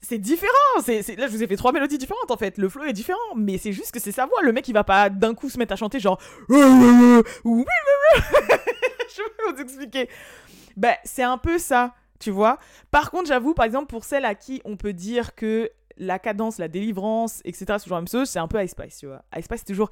c'est 0.00 0.18
différent. 0.18 0.52
C'est, 0.84 1.16
Là, 1.16 1.26
je 1.26 1.32
vous 1.32 1.42
ai 1.42 1.46
fait 1.46 1.56
trois 1.56 1.72
mélodies 1.72 1.98
différentes 1.98 2.30
en 2.30 2.36
fait. 2.36 2.58
Le 2.58 2.68
flow 2.68 2.84
est 2.84 2.92
différent, 2.92 3.18
mais 3.36 3.58
c'est 3.58 3.72
juste 3.72 3.92
que 3.92 4.00
c'est 4.00 4.12
sa 4.12 4.26
voix. 4.26 4.42
Le 4.42 4.52
mec, 4.52 4.68
il 4.68 4.72
va 4.72 4.84
pas 4.84 5.10
d'un 5.10 5.34
coup 5.34 5.48
se 5.48 5.58
mettre 5.58 5.72
à 5.72 5.76
chanter 5.76 6.00
genre. 6.00 6.20
je 9.16 9.22
vais 9.22 9.52
vous 9.52 9.60
expliquer. 9.60 10.08
Ben, 10.76 10.94
c'est 11.04 11.22
un 11.22 11.38
peu 11.38 11.58
ça, 11.58 11.94
tu 12.18 12.30
vois. 12.30 12.58
Par 12.90 13.10
contre, 13.10 13.28
j'avoue, 13.28 13.54
par 13.54 13.64
exemple, 13.64 13.86
pour 13.86 14.04
celle 14.04 14.24
à 14.24 14.34
qui 14.34 14.60
on 14.64 14.76
peut 14.76 14.92
dire 14.92 15.34
que 15.34 15.70
la 15.96 16.18
cadence, 16.18 16.58
la 16.58 16.68
délivrance, 16.68 17.40
etc., 17.44 17.76
ce 17.78 17.88
genre 17.88 18.02
de 18.02 18.08
chose, 18.08 18.28
c'est 18.28 18.40
un 18.40 18.48
peu 18.48 18.62
Ice 18.62 18.72
Spice, 18.72 18.98
tu 18.98 19.06
vois. 19.06 19.22
Ice 19.36 19.44
Spice, 19.44 19.60
c'est 19.60 19.72
toujours. 19.72 19.90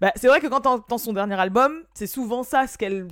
Bah, 0.00 0.12
c'est 0.16 0.28
vrai 0.28 0.40
que 0.40 0.46
quand 0.46 0.60
t'entends 0.60 0.98
son 0.98 1.12
dernier 1.12 1.40
album, 1.40 1.82
c'est 1.94 2.06
souvent 2.06 2.42
ça 2.42 2.66
ce 2.66 2.76
qu'elle. 2.76 3.08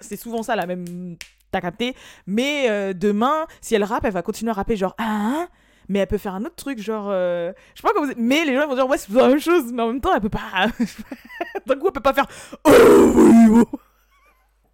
c'est 0.00 0.16
souvent 0.16 0.42
ça 0.42 0.56
la 0.56 0.66
même. 0.66 1.16
T'as 1.50 1.60
capté. 1.60 1.94
Mais 2.26 2.68
euh, 2.68 2.92
demain, 2.92 3.46
si 3.60 3.74
elle 3.74 3.84
rappe, 3.84 4.04
elle 4.04 4.12
va 4.12 4.22
continuer 4.22 4.50
à 4.50 4.54
rapper 4.54 4.76
genre. 4.76 4.94
Ah, 4.98 5.46
mais 5.88 6.00
elle 6.00 6.06
peut 6.06 6.18
faire 6.18 6.34
un 6.34 6.44
autre 6.44 6.56
truc, 6.56 6.78
genre. 6.78 7.08
Euh, 7.08 7.52
je 7.74 7.80
sais 7.80 7.88
pas. 7.88 7.94
Mais 8.16 8.44
les 8.44 8.54
gens 8.54 8.66
vont 8.66 8.74
dire, 8.74 8.88
ouais, 8.88 8.98
c'est 8.98 9.10
la 9.12 9.28
même 9.28 9.40
chose, 9.40 9.72
mais 9.72 9.82
en 9.82 9.88
même 9.88 10.00
temps, 10.00 10.14
elle 10.14 10.20
peut 10.20 10.28
pas. 10.28 10.66
D'un 11.66 11.76
coup, 11.76 11.86
elle 11.86 11.92
peut 11.92 12.00
pas 12.00 12.12
faire. 12.12 12.26
Oh 12.64 12.70
oh. 12.70 13.64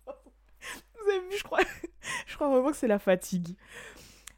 Vous 0.07 1.11
avez 1.11 1.21
vu, 1.31 1.39
je 1.39 1.45
crois. 1.45 1.61
je 2.27 2.35
crois 2.35 2.49
vraiment 2.49 2.71
que 2.71 2.77
c'est 2.77 2.89
la 2.89 2.99
fatigue. 2.99 3.57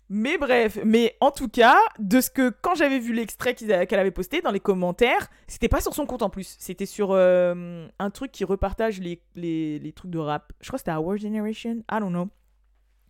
Mais 0.09 0.39
bref, 0.39 0.79
mais 0.85 1.17
en 1.21 1.33
tout 1.33 1.49
cas, 1.49 1.77
de 1.99 2.21
ce 2.21 2.31
que 2.31 2.51
quand 2.63 2.77
j'avais 2.77 3.01
vu 3.01 3.13
l'extrait 3.13 3.55
qu'elle 3.55 3.99
avait 3.99 4.13
posté 4.13 4.41
dans 4.41 4.53
les 4.53 4.61
commentaires, 4.61 5.29
c'était 5.49 5.69
pas 5.69 5.81
sur 5.81 5.95
son 5.95 6.07
compte 6.07 6.23
en 6.23 6.31
plus, 6.31 6.57
c'était 6.61 6.87
sur 6.87 7.11
euh, 7.11 7.89
un 7.99 8.11
truc 8.11 8.31
qui 8.31 8.45
repartage 8.45 9.01
les, 9.01 9.21
les, 9.35 9.93
trucs 9.97 10.13
de 10.13 10.19
rap. 10.19 10.53
Je 10.61 10.69
crois 10.69 10.79
que 10.79 10.83
c'était 10.83 10.97
Our 10.97 11.17
Generation, 11.17 11.83
I 11.91 11.99
don't 11.99 12.11
know. 12.11 12.29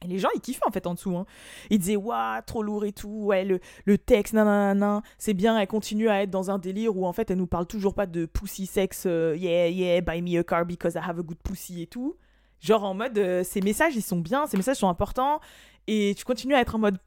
Et 0.05 0.09
les 0.09 0.19
gens, 0.19 0.29
ils 0.35 0.41
kiffaient 0.41 0.67
en 0.67 0.71
fait 0.71 0.87
en 0.87 0.95
dessous. 0.95 1.17
Hein. 1.17 1.27
Ils 1.69 1.79
disaient, 1.79 1.97
waouh, 1.97 2.41
trop 2.47 2.63
lourd 2.63 2.87
et 2.87 2.93
tout, 2.93 3.25
ouais, 3.25 3.45
le, 3.45 3.61
le 3.85 3.99
texte, 3.99 4.33
nanana, 4.33 5.03
c'est 5.19 5.35
bien, 5.35 5.59
elle 5.59 5.67
continue 5.67 6.09
à 6.09 6.23
être 6.23 6.31
dans 6.31 6.51
un 6.51 6.59
délire 6.59 6.97
où 6.97 7.07
en 7.07 7.13
fait 7.13 7.31
elle 7.31 7.39
nous 7.39 7.47
parle 7.47 7.67
toujours 7.67 7.95
pas 7.95 8.07
de 8.07 8.25
pussy 8.25 8.65
sex, 8.65 9.05
euh, 9.07 9.37
yeah, 9.37 9.69
yeah, 9.69 10.01
buy 10.01 10.23
me 10.23 10.39
a 10.39 10.45
car 10.45 10.65
because 10.65 10.95
I 10.95 11.01
have 11.07 11.19
a 11.19 11.23
good 11.23 11.39
pussy 11.43 11.83
et 11.83 11.87
tout. 11.87 12.17
Genre 12.61 12.85
en 12.85 12.95
mode, 12.95 13.19
euh, 13.19 13.45
ces 13.45 13.61
messages, 13.61 13.97
ils 13.97 14.03
sont 14.03 14.19
bien, 14.19 14.47
ces 14.47 14.57
messages 14.57 14.79
sont 14.79 14.89
importants, 14.89 15.41
et 15.87 16.15
tu 16.17 16.25
continues 16.25 16.55
à 16.55 16.61
être 16.61 16.75
en 16.75 16.79
mode, 16.79 16.99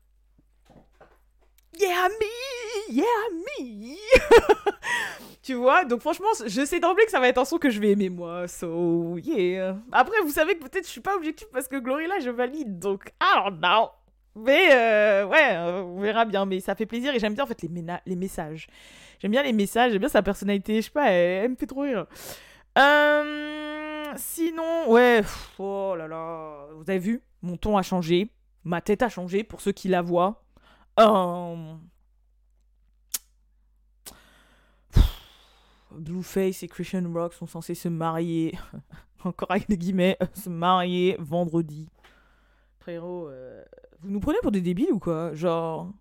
yeah, 1.79 2.07
me, 2.07 2.93
yeah, 2.93 3.05
me. 3.31 3.95
Tu 5.41 5.55
vois 5.55 5.83
Donc 5.83 6.01
franchement, 6.01 6.27
je 6.45 6.63
sais 6.63 6.79
d'emblée 6.79 7.05
que 7.05 7.11
ça 7.11 7.19
va 7.19 7.27
être 7.27 7.39
un 7.39 7.45
son 7.45 7.57
que 7.57 7.71
je 7.71 7.79
vais 7.79 7.91
aimer 7.91 8.09
moi. 8.09 8.47
So 8.47 9.17
yeah. 9.17 9.77
Après, 9.91 10.21
vous 10.21 10.29
savez 10.29 10.55
que 10.55 10.63
peut-être 10.63 10.85
je 10.85 10.91
suis 10.91 11.01
pas 11.01 11.15
objectif 11.15 11.47
parce 11.51 11.67
que 11.67 11.77
Glorilla, 11.77 12.19
je 12.19 12.29
valide. 12.29 12.77
Donc, 12.77 13.11
don't 13.19 13.57
know. 13.57 13.89
Mais 14.35 14.69
euh, 14.71 15.25
ouais, 15.25 15.57
on 15.57 15.99
verra 16.01 16.25
bien. 16.25 16.45
Mais 16.45 16.59
ça 16.59 16.75
fait 16.75 16.85
plaisir 16.85 17.15
et 17.15 17.19
j'aime 17.19 17.33
bien 17.33 17.45
en 17.45 17.47
fait 17.47 17.63
les, 17.63 17.69
les 18.05 18.15
messages. 18.15 18.67
J'aime 19.19 19.31
bien 19.31 19.41
les 19.41 19.53
messages, 19.53 19.91
j'aime 19.91 20.01
bien 20.01 20.09
sa 20.09 20.21
personnalité. 20.21 20.75
Je 20.77 20.81
sais 20.81 20.91
pas, 20.91 21.09
elle, 21.09 21.49
me 21.49 21.55
fait 21.55 21.65
trop 21.65 21.81
rire. 21.81 22.05
Euh, 22.77 23.68
sinon, 24.17 24.91
ouais, 24.91 25.21
oh 25.57 25.95
là 25.97 26.07
là, 26.07 26.67
vous 26.73 26.89
avez 26.89 26.99
vu, 26.99 27.21
mon 27.41 27.57
ton 27.57 27.77
a 27.77 27.81
changé, 27.81 28.31
ma 28.63 28.81
tête 28.81 29.01
a 29.01 29.09
changé 29.09 29.43
pour 29.43 29.61
ceux 29.61 29.71
qui 29.71 29.87
la 29.87 30.01
voient. 30.01 30.43
Euh, 30.99 31.75
Blueface 35.91 36.63
et 36.63 36.67
Christian 36.67 37.11
Rock 37.13 37.33
sont 37.33 37.47
censés 37.47 37.75
se 37.75 37.87
marier, 37.87 38.57
encore 39.23 39.51
avec 39.51 39.67
des 39.67 39.77
guillemets, 39.77 40.17
se 40.33 40.49
marier 40.49 41.15
vendredi. 41.19 41.89
Frérot, 42.79 43.29
vous 44.01 44.09
nous 44.09 44.19
prenez 44.19 44.37
pour 44.41 44.51
des 44.51 44.61
débiles 44.61 44.93
ou 44.93 44.99
quoi? 44.99 45.33
Genre, 45.33 45.91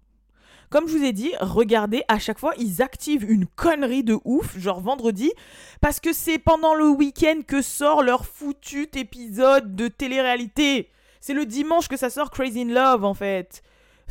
comme 0.70 0.88
je 0.88 0.96
vous 0.96 1.04
ai 1.04 1.12
dit, 1.12 1.32
regardez, 1.40 2.02
à 2.08 2.18
chaque 2.18 2.38
fois, 2.38 2.52
ils 2.58 2.82
activent 2.82 3.30
une 3.30 3.46
connerie 3.46 4.04
de 4.04 4.18
ouf, 4.24 4.58
genre 4.58 4.80
vendredi, 4.80 5.32
parce 5.80 6.00
que 6.00 6.12
c'est 6.12 6.38
pendant 6.38 6.74
le 6.74 6.88
week-end 6.88 7.40
que 7.46 7.62
sort 7.62 8.02
leur 8.02 8.26
foutu 8.26 8.88
épisode 8.94 9.74
de 9.74 9.88
télé-réalité. 9.88 10.90
C'est 11.20 11.34
le 11.34 11.46
dimanche 11.46 11.88
que 11.88 11.96
ça 11.96 12.10
sort 12.10 12.30
Crazy 12.30 12.62
in 12.62 12.72
Love, 12.72 13.04
en 13.04 13.14
fait. 13.14 13.62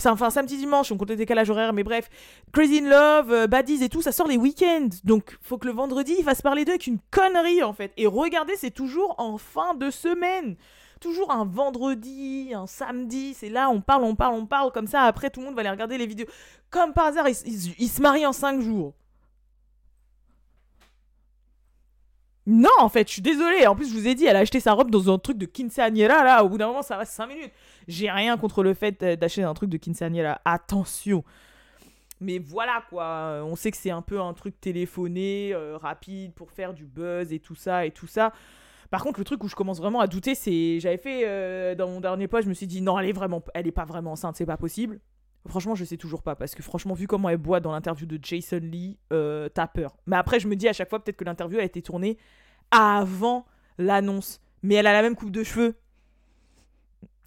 Enfin 0.06 0.30
samedi 0.30 0.58
dimanche, 0.58 0.92
on 0.92 0.98
compte 0.98 1.10
le 1.10 1.16
décalage 1.16 1.50
horaire, 1.50 1.74
mais 1.74 1.84
bref. 1.84 2.10
Crazy 2.54 2.80
in 2.80 2.90
Love, 2.90 3.32
euh, 3.32 3.48
Baddies 3.48 3.84
et 3.84 3.90
tout, 3.90 4.02
ça 4.02 4.12
sort 4.12 4.28
les 4.28 4.38
week-ends. 4.38 4.90
Donc, 5.04 5.38
faut 5.42 5.58
que 5.58 5.68
le 5.68 5.74
vendredi, 5.74 6.16
il 6.18 6.24
fasse 6.24 6.42
parler 6.42 6.66
d'eux 6.66 6.74
avec 6.74 6.88
une 6.88 7.00
connerie, 7.12 7.64
en 7.64 7.74
fait. 7.74 7.92
Et 7.98 8.06
regardez, 8.06 8.54
c'est 8.56 8.72
toujours 8.72 9.16
en 9.18 9.38
fin 9.38 9.74
de 9.74 9.90
semaine 9.90 10.56
toujours 10.98 11.32
un 11.32 11.46
vendredi, 11.46 12.52
un 12.54 12.68
samedi, 12.68 13.34
c'est 13.34 13.50
là, 13.50 13.70
on 13.70 13.82
parle, 13.82 14.04
on 14.04 14.16
parle, 14.16 14.36
on 14.36 14.46
parle, 14.46 14.72
comme 14.72 14.88
ça, 14.88 15.04
après 15.04 15.30
tout 15.30 15.40
le 15.40 15.46
monde 15.46 15.56
va 15.56 15.62
aller 15.62 15.70
regarder 15.70 15.98
les 15.98 16.08
vidéos. 16.08 16.28
Comme 16.70 16.94
par 16.94 17.08
hasard, 17.08 17.28
ils, 17.30 17.36
se 17.90 18.02
marient 18.02 18.26
en 18.26 18.34
5 18.34 18.62
jours. 18.62 18.94
Non, 22.46 22.70
en 22.80 22.88
fait, 22.88 23.08
je 23.08 23.14
suis 23.14 23.22
désolée. 23.22 23.68
En 23.68 23.76
plus, 23.76 23.90
je 23.90 23.94
vous 23.94 24.08
ai 24.08 24.16
dit, 24.16 24.26
elle 24.26 24.38
a 24.38 24.40
acheté 24.40 24.60
sa 24.62 24.72
robe 24.72 24.90
dans 24.90 25.14
un 25.14 25.20
truc 25.20 25.38
de 25.38 25.46
quinceañera, 25.46 26.24
là. 26.24 26.44
Au 26.46 26.50
bout 26.50 26.58
d'un 26.58 26.68
moment, 26.68 26.82
ça 26.82 26.96
va 26.96 27.04
5 27.04 27.28
minutes. 27.28 27.52
J'ai 27.90 28.10
rien 28.10 28.38
contre 28.38 28.64
le 28.64 28.74
fait 28.74 29.04
d'acheter 29.04 29.44
un 29.44 29.54
truc 29.54 29.70
de 29.70 29.78
quinceañera. 29.78 30.40
Attention. 30.46 31.24
Mais 32.22 32.40
voilà, 32.40 32.84
quoi. 32.90 33.42
On 33.44 33.56
sait 33.56 33.70
que 33.70 33.78
c'est 33.78 33.92
un 33.92 34.02
peu 34.02 34.22
un 34.22 34.34
truc 34.34 34.60
téléphoné, 34.60 35.52
euh, 35.54 35.78
rapide, 35.78 36.34
pour 36.34 36.52
faire 36.52 36.74
du 36.74 36.86
buzz 36.86 37.34
et 37.34 37.40
tout 37.40 37.56
ça, 37.56 37.86
et 37.86 37.92
tout 37.92 38.08
ça. 38.08 38.32
Par 38.90 39.04
contre, 39.04 39.20
le 39.20 39.26
truc 39.26 39.44
où 39.44 39.48
je 39.48 39.56
commence 39.56 39.80
vraiment 39.80 40.00
à 40.00 40.08
douter, 40.08 40.36
c'est. 40.36 40.80
J'avais 40.80 40.98
fait 40.98 41.24
euh, 41.26 41.76
dans 41.76 41.90
mon 41.90 42.00
dernier 42.00 42.28
poids, 42.28 42.42
je 42.42 42.48
me 42.48 42.54
suis 42.54 42.68
dit 42.68 42.82
non, 42.82 42.98
elle 43.00 43.10
est 43.10 43.14
vraiment, 43.14 43.44
elle 43.54 43.68
est 43.68 43.72
pas 43.72 43.86
vraiment 43.86 44.14
enceinte, 44.14 44.36
c'est 44.36 44.46
pas 44.46 44.58
possible. 44.58 45.00
Franchement, 45.48 45.76
je 45.76 45.86
sais 45.86 45.98
toujours 45.98 46.24
pas 46.24 46.36
parce 46.36 46.56
que 46.56 46.64
franchement, 46.64 46.94
vu 46.94 47.08
comment 47.08 47.30
elle 47.30 47.38
boit 47.38 47.60
dans 47.60 47.72
l'interview 47.72 48.06
de 48.06 48.20
Jason 48.22 48.60
Lee, 48.62 48.98
euh, 49.14 49.50
t'as 49.50 49.68
peur. 49.68 49.96
Mais 50.06 50.18
après, 50.18 50.40
je 50.40 50.48
me 50.48 50.56
dis 50.56 50.68
à 50.68 50.74
chaque 50.74 50.90
fois 50.90 51.02
peut-être 51.04 51.18
que 51.18 51.24
l'interview 51.24 51.60
a 51.60 51.64
été 51.64 51.82
tournée 51.82 52.18
avant 52.72 53.46
l'annonce. 53.78 54.42
Mais 54.64 54.76
elle 54.76 54.88
a 54.88 54.94
la 54.94 55.02
même 55.02 55.16
coupe 55.16 55.32
de 55.32 55.44
cheveux. 55.44 55.76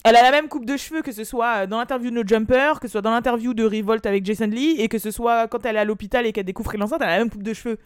Elle 0.03 0.15
a 0.15 0.23
la 0.23 0.31
même 0.31 0.47
coupe 0.47 0.65
de 0.65 0.77
cheveux 0.77 1.01
que 1.03 1.11
ce 1.11 1.23
soit 1.23 1.67
dans 1.67 1.77
l'interview 1.77 2.09
de 2.09 2.15
No 2.15 2.23
Jumper, 2.25 2.79
que 2.79 2.87
ce 2.87 2.93
soit 2.93 3.01
dans 3.01 3.11
l'interview 3.11 3.53
de 3.53 3.63
Revolt 3.63 4.05
avec 4.05 4.25
Jason 4.25 4.47
Lee, 4.47 4.75
et 4.79 4.87
que 4.87 4.97
ce 4.97 5.11
soit 5.11 5.47
quand 5.47 5.65
elle 5.65 5.75
est 5.75 5.79
à 5.79 5.85
l'hôpital 5.85 6.25
et 6.25 6.33
qu'elle 6.33 6.45
découvre 6.45 6.71
qu'elle 6.71 6.81
est 6.81 6.83
enceinte, 6.83 7.01
elle 7.01 7.09
a 7.09 7.17
la 7.17 7.19
même 7.19 7.29
coupe 7.29 7.43
de 7.43 7.53
cheveux. 7.53 7.77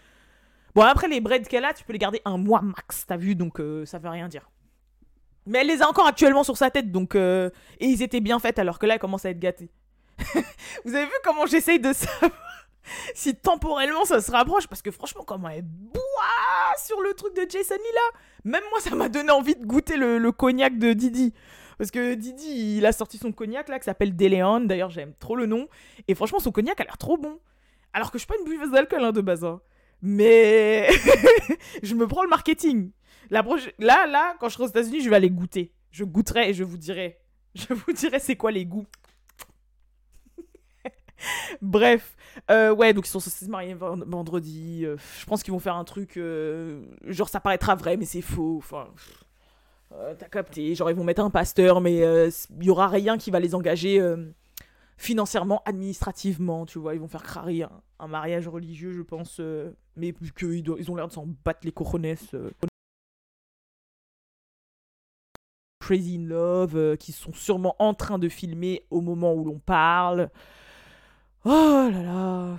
Bon, 0.76 0.82
après, 0.82 1.08
les 1.08 1.22
braids 1.22 1.42
qu'elle 1.44 1.64
a, 1.64 1.74
tu 1.74 1.86
peux 1.86 1.94
les 1.94 2.00
garder 2.00 2.22
un 2.26 2.38
mois 2.38 2.62
max, 2.62 3.06
t'as 3.08 3.16
vu, 3.16 3.36
donc 3.36 3.62
euh, 3.62 3.86
ça 3.86 3.98
veut 3.98 4.10
rien 4.10 4.28
dire. 4.28 4.50
Mais 5.46 5.60
elle 5.60 5.68
les 5.68 5.82
a 5.82 5.88
encore 5.88 6.06
actuellement 6.06 6.44
sur 6.44 6.58
sa 6.58 6.70
tête, 6.70 6.92
donc. 6.92 7.16
Euh, 7.16 7.50
et 7.80 7.86
ils 7.86 8.02
étaient 8.02 8.20
bien 8.20 8.40
faits, 8.40 8.60
alors 8.60 8.78
que 8.78 8.86
là, 8.86 8.96
elle 8.96 9.00
commence 9.00 9.26
à 9.26 9.30
être 9.30 9.40
gâtée. 9.40 9.72
Vous 10.86 10.94
avez 10.94 11.06
vu 11.06 11.12
comment 11.24 11.46
j'essaye 11.46 11.80
de 11.80 11.94
savoir 11.94 12.32
si 13.16 13.36
temporellement 13.36 14.04
ça 14.04 14.20
se 14.20 14.32
rapproche? 14.32 14.68
Parce 14.68 14.82
que 14.82 14.92
franchement, 14.92 15.24
comment 15.26 15.48
elle 15.48 15.62
boit 15.62 16.02
sur 16.84 17.00
le 17.02 17.14
truc 17.14 17.34
de 17.36 17.46
Jason 17.50 17.76
là? 17.76 18.20
Même 18.44 18.64
moi, 18.70 18.82
ça 18.82 18.94
m'a 18.96 19.08
donné 19.08 19.32
envie 19.32 19.56
de 19.56 19.66
goûter 19.66 19.96
le, 19.96 20.32
cognac 20.32 20.78
de 20.78 20.92
Didi. 20.92 21.34
Parce 21.78 21.92
que 21.92 22.16
Didi, 22.16 22.78
il 22.78 22.86
a 22.86 22.92
sorti 22.92 23.18
son 23.18 23.32
cognac 23.32 23.70
là 23.70 23.80
qui 23.80 23.86
s'appelle 23.86 24.16
Deléon. 24.16 24.62
D'ailleurs, 24.62 24.90
j'aime 24.90 25.14
trop 25.20 25.36
le 25.36 25.46
nom. 25.46 25.68
Et 26.08 26.16
franchement, 26.16 26.40
son 26.40 26.52
cognac 26.52 26.80
a 26.82 26.84
l'air 26.84 26.98
trop 26.98 27.18
bon. 27.18 27.40
Alors 27.94 28.12
que 28.12 28.18
je 28.18 28.24
suis 28.24 28.28
pas 28.28 28.38
une 28.40 28.46
buveuse 28.50 28.72
d'alcool 28.72 29.04
hein, 29.04 29.12
de 29.12 29.22
base. 29.22 29.46
Hein. 29.46 29.62
Mais 30.02 30.90
je 31.84 31.96
me 31.96 32.08
prends 32.08 32.24
le 32.24 32.30
marketing. 32.30 32.92
La 33.30 33.44
Là, 33.80 34.08
là, 34.08 34.36
quand 34.40 34.50
je 34.50 34.54
serai 34.54 34.64
aux 34.66 34.70
États-Unis, 34.70 35.02
je 35.02 35.10
vais 35.10 35.16
aller 35.16 35.30
goûter. 35.30 35.74
Je 35.92 36.04
goûterai 36.04 36.50
et 36.50 36.54
je 36.54 36.64
vous 36.64 36.78
dirai. 36.78 37.20
Je 37.56 37.74
vous 37.74 37.94
dirai 37.94 38.20
c'est 38.20 38.36
quoi 38.36 38.52
les 38.52 38.66
goûts. 38.66 38.86
Bref, 41.62 42.18
euh, 42.52 42.76
ouais, 42.76 42.94
donc 42.94 43.08
ils 43.08 43.10
sont 43.10 43.22
censés 43.22 43.46
se 43.46 43.50
marier 43.50 43.74
vendredi. 43.74 44.86
Euh, 44.86 44.98
je 45.20 45.26
pense 45.26 45.42
qu'ils 45.42 45.54
vont 45.54 45.60
faire 45.60 45.78
un 45.78 45.86
truc. 45.86 46.18
Euh, 46.18 46.84
genre, 47.06 47.30
ça 47.30 47.40
paraîtra 47.40 47.76
vrai, 47.76 47.96
mais 47.96 48.04
c'est 48.04 48.22
faux. 48.22 48.58
Enfin, 48.58 48.90
t'as 50.20 50.28
capté. 50.28 50.76
Genre, 50.76 50.90
ils 50.90 50.98
vont 50.98 51.06
mettre 51.06 51.22
un 51.22 51.30
pasteur, 51.30 51.80
mais 51.80 52.00
il 52.00 52.64
y 52.66 52.70
aura 52.70 52.90
rien 52.90 53.18
qui 53.18 53.32
va 53.32 53.40
les 53.40 53.56
engager 53.56 54.04
financièrement, 54.98 55.62
administrativement, 55.66 56.66
tu 56.66 56.80
vois. 56.80 56.94
Ils 56.94 57.00
vont 57.00 57.08
faire 57.08 57.24
crari 57.24 57.64
un, 57.64 58.08
mariage 58.08 58.50
religieux, 58.50 58.92
je 58.92 59.02
pense. 59.02 59.40
Mais 59.96 60.14
qu'ils 60.38 60.68
ils 60.78 60.92
ont 60.92 60.96
l'air 60.96 61.08
de 61.08 61.14
s'en 61.14 61.28
battre 61.44 61.62
les 61.64 61.72
cojones. 61.72 62.16
Euh. 62.34 62.52
Crazy 65.80 66.18
Love, 66.18 66.76
euh, 66.76 66.96
qui 66.96 67.12
sont 67.12 67.34
sûrement 67.34 67.76
en 67.80 67.94
train 67.94 68.18
de 68.18 68.28
filmer 68.28 68.86
au 68.90 69.02
moment 69.02 69.34
où 69.34 69.46
l'on 69.46 69.60
parle. 69.60 70.30
Oh 71.44 71.50
là 71.92 72.02
là. 72.02 72.58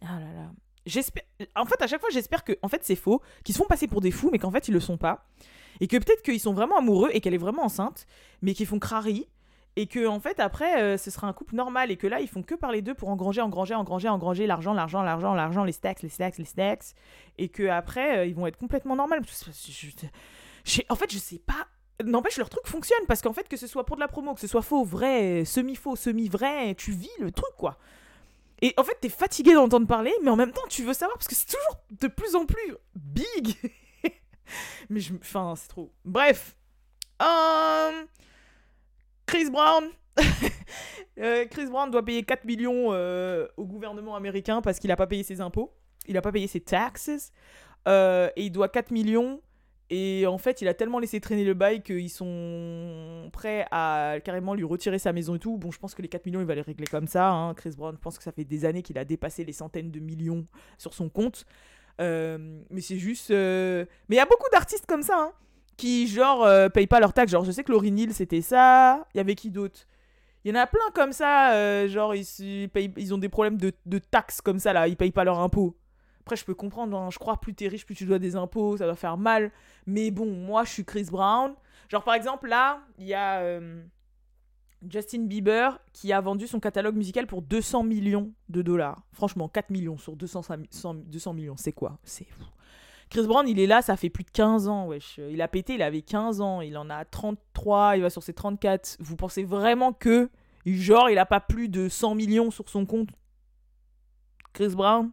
Ah 0.00 0.20
là 0.20 0.32
là. 0.32 0.50
J'espère. 0.86 1.24
En 1.56 1.64
fait, 1.64 1.80
à 1.82 1.86
chaque 1.86 2.00
fois, 2.00 2.10
j'espère 2.12 2.44
que 2.44 2.56
en 2.62 2.68
fait, 2.68 2.84
c'est 2.84 2.96
faux, 2.96 3.20
qu'ils 3.44 3.54
se 3.54 3.58
font 3.58 3.66
passer 3.66 3.88
pour 3.88 4.00
des 4.00 4.10
fous, 4.10 4.30
mais 4.30 4.38
qu'en 4.38 4.50
fait, 4.50 4.68
ils 4.68 4.74
le 4.74 4.80
sont 4.80 4.96
pas. 4.96 5.26
Et 5.80 5.88
que 5.88 5.96
peut-être 5.96 6.22
qu'ils 6.22 6.40
sont 6.40 6.54
vraiment 6.54 6.78
amoureux 6.78 7.10
et 7.12 7.20
qu'elle 7.20 7.34
est 7.34 7.38
vraiment 7.38 7.64
enceinte, 7.64 8.06
mais 8.42 8.54
qu'ils 8.54 8.66
font 8.66 8.78
crari. 8.78 9.28
Et 9.76 9.86
que, 9.86 10.06
en 10.06 10.20
fait, 10.20 10.38
après, 10.38 10.82
euh, 10.82 10.98
ce 10.98 11.10
sera 11.10 11.26
un 11.26 11.32
couple 11.32 11.54
normal. 11.54 11.90
Et 11.90 11.96
que 11.96 12.06
là, 12.06 12.20
ils 12.20 12.28
font 12.28 12.42
que 12.42 12.54
parler 12.54 12.82
d'eux 12.82 12.94
pour 12.94 13.08
engranger, 13.08 13.40
engranger, 13.40 13.74
engranger, 13.74 14.08
engranger 14.08 14.46
l'argent, 14.46 14.74
l'argent, 14.74 15.02
l'argent, 15.02 15.34
l'argent, 15.34 15.64
les 15.64 15.72
stacks, 15.72 16.02
les 16.02 16.08
stacks, 16.08 16.38
les 16.38 16.44
stacks. 16.44 16.94
Et 17.38 17.48
que 17.48 17.68
après, 17.68 18.18
euh, 18.18 18.26
ils 18.26 18.34
vont 18.34 18.46
être 18.46 18.58
complètement 18.58 18.96
normaux. 18.96 19.16
en 19.16 20.94
fait, 20.96 21.12
je 21.12 21.18
sais 21.18 21.38
pas 21.38 21.66
N'empêche, 22.04 22.36
leur 22.38 22.50
truc 22.50 22.66
fonctionne 22.66 23.04
parce 23.06 23.22
qu'en 23.22 23.32
fait, 23.32 23.48
que 23.48 23.56
ce 23.56 23.66
soit 23.66 23.84
pour 23.84 23.96
de 23.96 24.00
la 24.00 24.08
promo, 24.08 24.34
que 24.34 24.40
ce 24.40 24.46
soit 24.46 24.62
faux, 24.62 24.82
vrai, 24.82 25.44
semi-faux, 25.44 25.94
semi-vrai, 25.94 26.74
tu 26.74 26.90
vis 26.90 27.10
le 27.20 27.30
truc 27.30 27.54
quoi. 27.56 27.78
Et 28.60 28.74
en 28.76 28.84
fait, 28.84 28.96
t'es 29.00 29.08
fatigué 29.08 29.54
d'entendre 29.54 29.86
parler, 29.86 30.12
mais 30.22 30.30
en 30.30 30.36
même 30.36 30.52
temps, 30.52 30.62
tu 30.68 30.84
veux 30.84 30.94
savoir 30.94 31.18
parce 31.18 31.28
que 31.28 31.34
c'est 31.34 31.46
toujours 31.46 31.82
de 31.90 32.06
plus 32.06 32.34
en 32.36 32.46
plus 32.46 32.76
big. 32.94 33.56
Mais 34.88 35.00
je. 35.00 35.14
Enfin, 35.14 35.54
c'est 35.56 35.68
trop. 35.68 35.92
Bref. 36.04 36.56
Euh, 37.20 38.04
Chris 39.32 39.50
Brown. 39.50 39.84
Euh, 41.20 41.44
Chris 41.44 41.66
Brown 41.66 41.90
doit 41.90 42.02
payer 42.02 42.22
4 42.22 42.46
millions 42.46 42.88
euh, 42.90 43.46
au 43.58 43.66
gouvernement 43.66 44.16
américain 44.16 44.62
parce 44.62 44.78
qu'il 44.78 44.88
n'a 44.88 44.96
pas 44.96 45.06
payé 45.06 45.22
ses 45.22 45.42
impôts. 45.42 45.70
Il 46.08 46.14
n'a 46.14 46.22
pas 46.22 46.32
payé 46.32 46.46
ses 46.46 46.60
taxes. 46.60 47.30
et 47.86 48.32
il 48.36 48.50
doit 48.50 48.70
4 48.70 48.90
millions. 48.90 49.42
Et 49.90 50.26
en 50.26 50.38
fait, 50.38 50.62
il 50.62 50.68
a 50.68 50.74
tellement 50.74 50.98
laissé 50.98 51.20
traîner 51.20 51.44
le 51.44 51.52
bail 51.52 51.82
qu'ils 51.82 52.08
sont 52.08 53.28
prêts 53.30 53.66
à 53.70 54.16
carrément 54.24 54.54
lui 54.54 54.64
retirer 54.64 54.98
sa 54.98 55.12
maison 55.12 55.34
et 55.34 55.38
tout. 55.38 55.58
Bon, 55.58 55.70
je 55.70 55.78
pense 55.78 55.94
que 55.94 56.00
les 56.00 56.08
4 56.08 56.24
millions, 56.24 56.40
il 56.40 56.46
va 56.46 56.54
les 56.54 56.62
régler 56.62 56.86
comme 56.86 57.06
ça. 57.06 57.30
Hein. 57.30 57.52
Chris 57.52 57.74
Brown, 57.76 57.94
je 57.94 58.00
pense 58.00 58.16
que 58.16 58.24
ça 58.24 58.32
fait 58.32 58.44
des 58.44 58.64
années 58.64 58.82
qu'il 58.82 58.96
a 58.96 59.04
dépassé 59.04 59.44
les 59.44 59.52
centaines 59.52 59.90
de 59.90 60.00
millions 60.00 60.46
sur 60.78 60.94
son 60.94 61.10
compte. 61.10 61.44
Euh, 62.00 62.62
mais 62.70 62.80
c'est 62.80 62.96
juste. 62.96 63.30
Euh, 63.30 63.84
mais 64.08 64.16
il 64.16 64.18
y 64.18 64.22
a 64.22 64.26
beaucoup 64.26 64.48
d'artistes 64.50 64.86
comme 64.86 65.02
ça, 65.02 65.18
hein, 65.18 65.32
qui, 65.76 66.06
genre, 66.06 66.44
euh, 66.44 66.68
payent 66.68 66.86
pas 66.86 67.00
leurs 67.00 67.12
taxes. 67.12 67.32
Genre, 67.32 67.44
je 67.44 67.52
sais 67.52 67.64
que 67.64 67.72
Laurie 67.72 67.92
Neal, 67.92 68.12
c'était 68.12 68.40
ça. 68.40 69.06
Il 69.14 69.18
y 69.18 69.20
avait 69.20 69.34
qui 69.34 69.50
d'autre? 69.50 69.80
Il 70.44 70.54
y 70.54 70.58
en 70.58 70.60
a 70.60 70.66
plein 70.66 70.90
comme 70.92 71.12
ça, 71.12 71.86
genre, 71.86 72.16
ils, 72.16 72.26
ils 72.96 73.14
ont 73.14 73.18
des 73.18 73.28
problèmes 73.28 73.58
de, 73.58 73.72
de, 73.86 73.98
taxes 73.98 74.40
comme 74.40 74.58
ça, 74.58 74.72
là. 74.72 74.88
Ils 74.88 74.96
payent 74.96 75.12
pas 75.12 75.22
leurs 75.22 75.38
impôts. 75.38 75.76
Après, 76.22 76.34
je 76.34 76.44
peux 76.44 76.54
comprendre, 76.54 76.96
hein, 76.98 77.10
je 77.12 77.18
crois, 77.18 77.40
plus 77.40 77.54
t'es 77.54 77.68
riche, 77.68 77.86
plus 77.86 77.94
tu 77.94 78.06
dois 78.06 78.18
des 78.18 78.34
impôts, 78.34 78.76
ça 78.76 78.86
doit 78.86 78.96
faire 78.96 79.16
mal. 79.16 79.52
Mais 79.86 80.10
bon, 80.10 80.26
moi, 80.26 80.64
je 80.64 80.70
suis 80.70 80.84
Chris 80.84 81.06
Brown. 81.10 81.54
Genre, 81.88 82.02
par 82.02 82.14
exemple, 82.14 82.48
là, 82.48 82.80
il 82.98 83.06
y 83.06 83.14
a. 83.14 83.60
Justin 84.88 85.26
Bieber 85.26 85.78
qui 85.92 86.12
a 86.12 86.20
vendu 86.20 86.46
son 86.46 86.60
catalogue 86.60 86.96
musical 86.96 87.26
pour 87.26 87.42
200 87.42 87.84
millions 87.84 88.32
de 88.48 88.62
dollars. 88.62 89.02
Franchement, 89.12 89.48
4 89.48 89.70
millions 89.70 89.96
sur 89.96 90.16
200, 90.16 90.42
200 91.06 91.34
millions, 91.34 91.56
c'est 91.56 91.72
quoi? 91.72 91.98
C'est 92.04 92.24
fou. 92.24 92.44
Chris 93.12 93.26
Brown, 93.26 93.46
il 93.46 93.60
est 93.60 93.66
là, 93.66 93.82
ça 93.82 93.98
fait 93.98 94.08
plus 94.08 94.24
de 94.24 94.30
15 94.30 94.68
ans, 94.68 94.86
wesh. 94.86 95.20
Il 95.28 95.42
a 95.42 95.48
pété, 95.48 95.74
il 95.74 95.82
avait 95.82 96.00
15 96.00 96.40
ans, 96.40 96.62
il 96.62 96.78
en 96.78 96.88
a 96.88 97.04
33, 97.04 97.96
il 97.96 98.02
va 98.02 98.08
sur 98.08 98.22
ses 98.22 98.32
34. 98.32 98.96
Vous 99.00 99.16
pensez 99.16 99.44
vraiment 99.44 99.92
que, 99.92 100.30
genre, 100.64 101.10
il 101.10 101.18
a 101.18 101.26
pas 101.26 101.38
plus 101.40 101.68
de 101.68 101.90
100 101.90 102.14
millions 102.14 102.50
sur 102.50 102.70
son 102.70 102.86
compte? 102.86 103.10
Chris 104.54 104.70
Brown? 104.70 105.10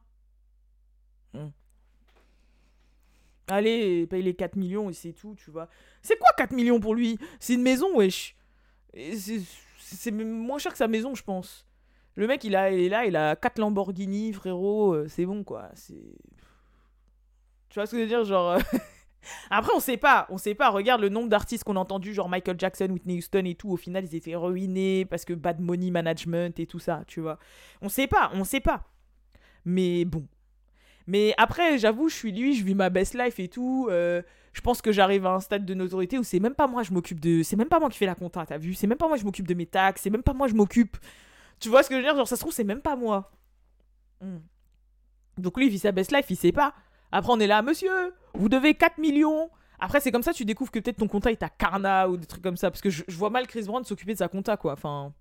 Allez, 3.49 4.07
paye 4.07 4.23
les 4.23 4.33
4 4.33 4.55
millions 4.55 4.89
et 4.89 4.93
c'est 4.93 5.11
tout, 5.11 5.35
tu 5.35 5.51
vois. 5.51 5.67
C'est 6.01 6.17
quoi 6.17 6.29
4 6.37 6.53
millions 6.53 6.79
pour 6.79 6.95
lui? 6.95 7.19
C'est 7.41 7.55
une 7.55 7.63
maison, 7.63 7.97
wesh. 7.97 8.33
C'est 9.77 10.11
moins 10.11 10.57
cher 10.57 10.71
que 10.71 10.77
sa 10.77 10.87
maison, 10.87 11.15
je 11.15 11.23
pense. 11.23 11.67
Le 12.15 12.27
mec, 12.27 12.45
il, 12.45 12.55
a, 12.55 12.71
il 12.71 12.79
est 12.79 12.89
là, 12.89 13.05
il 13.05 13.17
a 13.17 13.35
4 13.35 13.59
Lamborghini, 13.59 14.31
frérot, 14.31 14.93
euh, 14.93 15.07
c'est 15.09 15.25
bon, 15.25 15.43
quoi. 15.43 15.69
C'est... 15.73 16.15
Tu 17.69 17.75
vois 17.79 17.85
ce 17.85 17.91
que 17.91 17.97
je 17.97 18.01
veux 18.03 18.07
dire 18.07 18.23
Genre. 18.23 18.51
euh, 18.51 18.59
Après, 19.49 19.71
on 19.75 19.79
sait 19.79 19.97
pas, 19.97 20.27
on 20.29 20.37
sait 20.37 20.55
pas. 20.55 20.69
Regarde 20.69 21.01
le 21.01 21.09
nombre 21.09 21.29
d'artistes 21.29 21.63
qu'on 21.63 21.75
a 21.75 21.79
entendus, 21.79 22.13
genre 22.13 22.29
Michael 22.29 22.55
Jackson, 22.57 22.87
Whitney 22.89 23.17
Houston 23.17 23.43
et 23.45 23.55
tout. 23.55 23.69
Au 23.71 23.77
final, 23.77 24.05
ils 24.05 24.15
étaient 24.15 24.35
ruinés 24.35 25.05
parce 25.05 25.25
que 25.25 25.33
bad 25.33 25.59
money 25.59 25.91
management 25.91 26.57
et 26.59 26.65
tout 26.65 26.79
ça, 26.79 27.03
tu 27.05 27.19
vois. 27.19 27.37
On 27.81 27.89
sait 27.89 28.07
pas, 28.07 28.31
on 28.33 28.43
sait 28.43 28.61
pas. 28.61 28.85
Mais 29.65 30.05
bon. 30.05 30.25
Mais 31.05 31.33
après, 31.37 31.77
j'avoue, 31.77 32.07
je 32.09 32.15
suis 32.15 32.31
lui, 32.31 32.55
je 32.55 32.63
vis 32.63 32.75
ma 32.75 32.89
best 32.89 33.13
life 33.13 33.39
et 33.39 33.47
tout. 33.49 33.87
euh, 33.89 34.21
je 34.53 34.61
pense 34.61 34.81
que 34.81 34.91
j'arrive 34.91 35.25
à 35.25 35.33
un 35.33 35.39
stade 35.39 35.65
de 35.65 35.73
notoriété 35.73 36.17
où 36.17 36.23
c'est 36.23 36.39
même 36.39 36.55
pas 36.55 36.67
moi, 36.67 36.83
je 36.83 36.91
m'occupe 36.91 37.19
de. 37.19 37.43
C'est 37.43 37.55
même 37.55 37.67
pas 37.67 37.79
moi 37.79 37.89
qui 37.89 37.97
fais 37.97 38.05
la 38.05 38.15
compta, 38.15 38.45
t'as 38.45 38.57
vu? 38.57 38.73
C'est 38.73 38.87
même 38.87 38.97
pas 38.97 39.07
moi, 39.07 39.17
je 39.17 39.23
m'occupe 39.25 39.47
de 39.47 39.53
mes 39.53 39.65
taxes. 39.65 40.01
C'est 40.03 40.09
même 40.09 40.23
pas 40.23 40.33
moi, 40.33 40.47
je 40.47 40.53
m'occupe. 40.55 40.97
Tu 41.59 41.69
vois 41.69 41.83
ce 41.83 41.89
que 41.89 41.95
je 41.95 41.99
veux 41.99 42.05
dire? 42.05 42.15
Genre, 42.15 42.27
ça 42.27 42.35
se 42.35 42.41
trouve, 42.41 42.53
c'est 42.53 42.63
même 42.63 42.81
pas 42.81 42.95
moi. 42.95 43.31
Hmm. 44.21 44.37
Donc 45.37 45.57
lui, 45.57 45.67
il 45.67 45.71
vit 45.71 45.79
sa 45.79 45.91
best 45.91 46.11
life, 46.11 46.25
il 46.29 46.35
sait 46.35 46.51
pas. 46.51 46.73
Après, 47.11 47.31
on 47.31 47.39
est 47.39 47.47
là, 47.47 47.61
monsieur, 47.61 48.13
vous 48.33 48.49
devez 48.49 48.73
4 48.75 48.97
millions. 48.97 49.49
Après, 49.79 49.99
c'est 49.99 50.11
comme 50.11 50.23
ça, 50.23 50.33
tu 50.33 50.45
découvres 50.45 50.71
que 50.71 50.79
peut-être 50.79 50.97
ton 50.97 51.07
compta 51.07 51.31
est 51.31 51.41
à 51.41 51.49
Carna 51.49 52.09
ou 52.09 52.17
des 52.17 52.25
trucs 52.25 52.43
comme 52.43 52.57
ça. 52.57 52.69
Parce 52.69 52.81
que 52.81 52.89
je, 52.89 53.03
vois 53.09 53.29
mal 53.29 53.47
Chris 53.47 53.63
Brown 53.63 53.83
s'occuper 53.83 54.13
de 54.13 54.17
sa 54.17 54.27
compta, 54.27 54.57
quoi. 54.57 54.73
Enfin, 54.73 55.13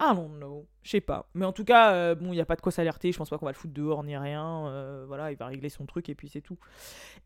I 0.00 0.14
don't 0.14 0.38
know. 0.38 0.66
Je 0.82 0.90
sais 0.90 1.00
pas. 1.00 1.28
Mais 1.34 1.44
en 1.44 1.52
tout 1.52 1.64
cas, 1.64 1.92
euh, 1.92 2.14
bon, 2.16 2.32
il 2.32 2.36
n'y 2.36 2.40
a 2.40 2.44
pas 2.44 2.56
de 2.56 2.60
quoi 2.60 2.72
s'alerter. 2.72 3.12
Je 3.12 3.18
pense 3.18 3.30
pas 3.30 3.38
qu'on 3.38 3.46
va 3.46 3.52
le 3.52 3.56
foutre 3.56 3.74
dehors 3.74 4.02
ni 4.02 4.16
rien. 4.16 4.66
Euh, 4.66 5.04
voilà, 5.06 5.30
il 5.30 5.36
va 5.36 5.46
régler 5.46 5.68
son 5.68 5.86
truc 5.86 6.08
et 6.08 6.16
puis 6.16 6.28
c'est 6.28 6.40
tout. 6.40 6.58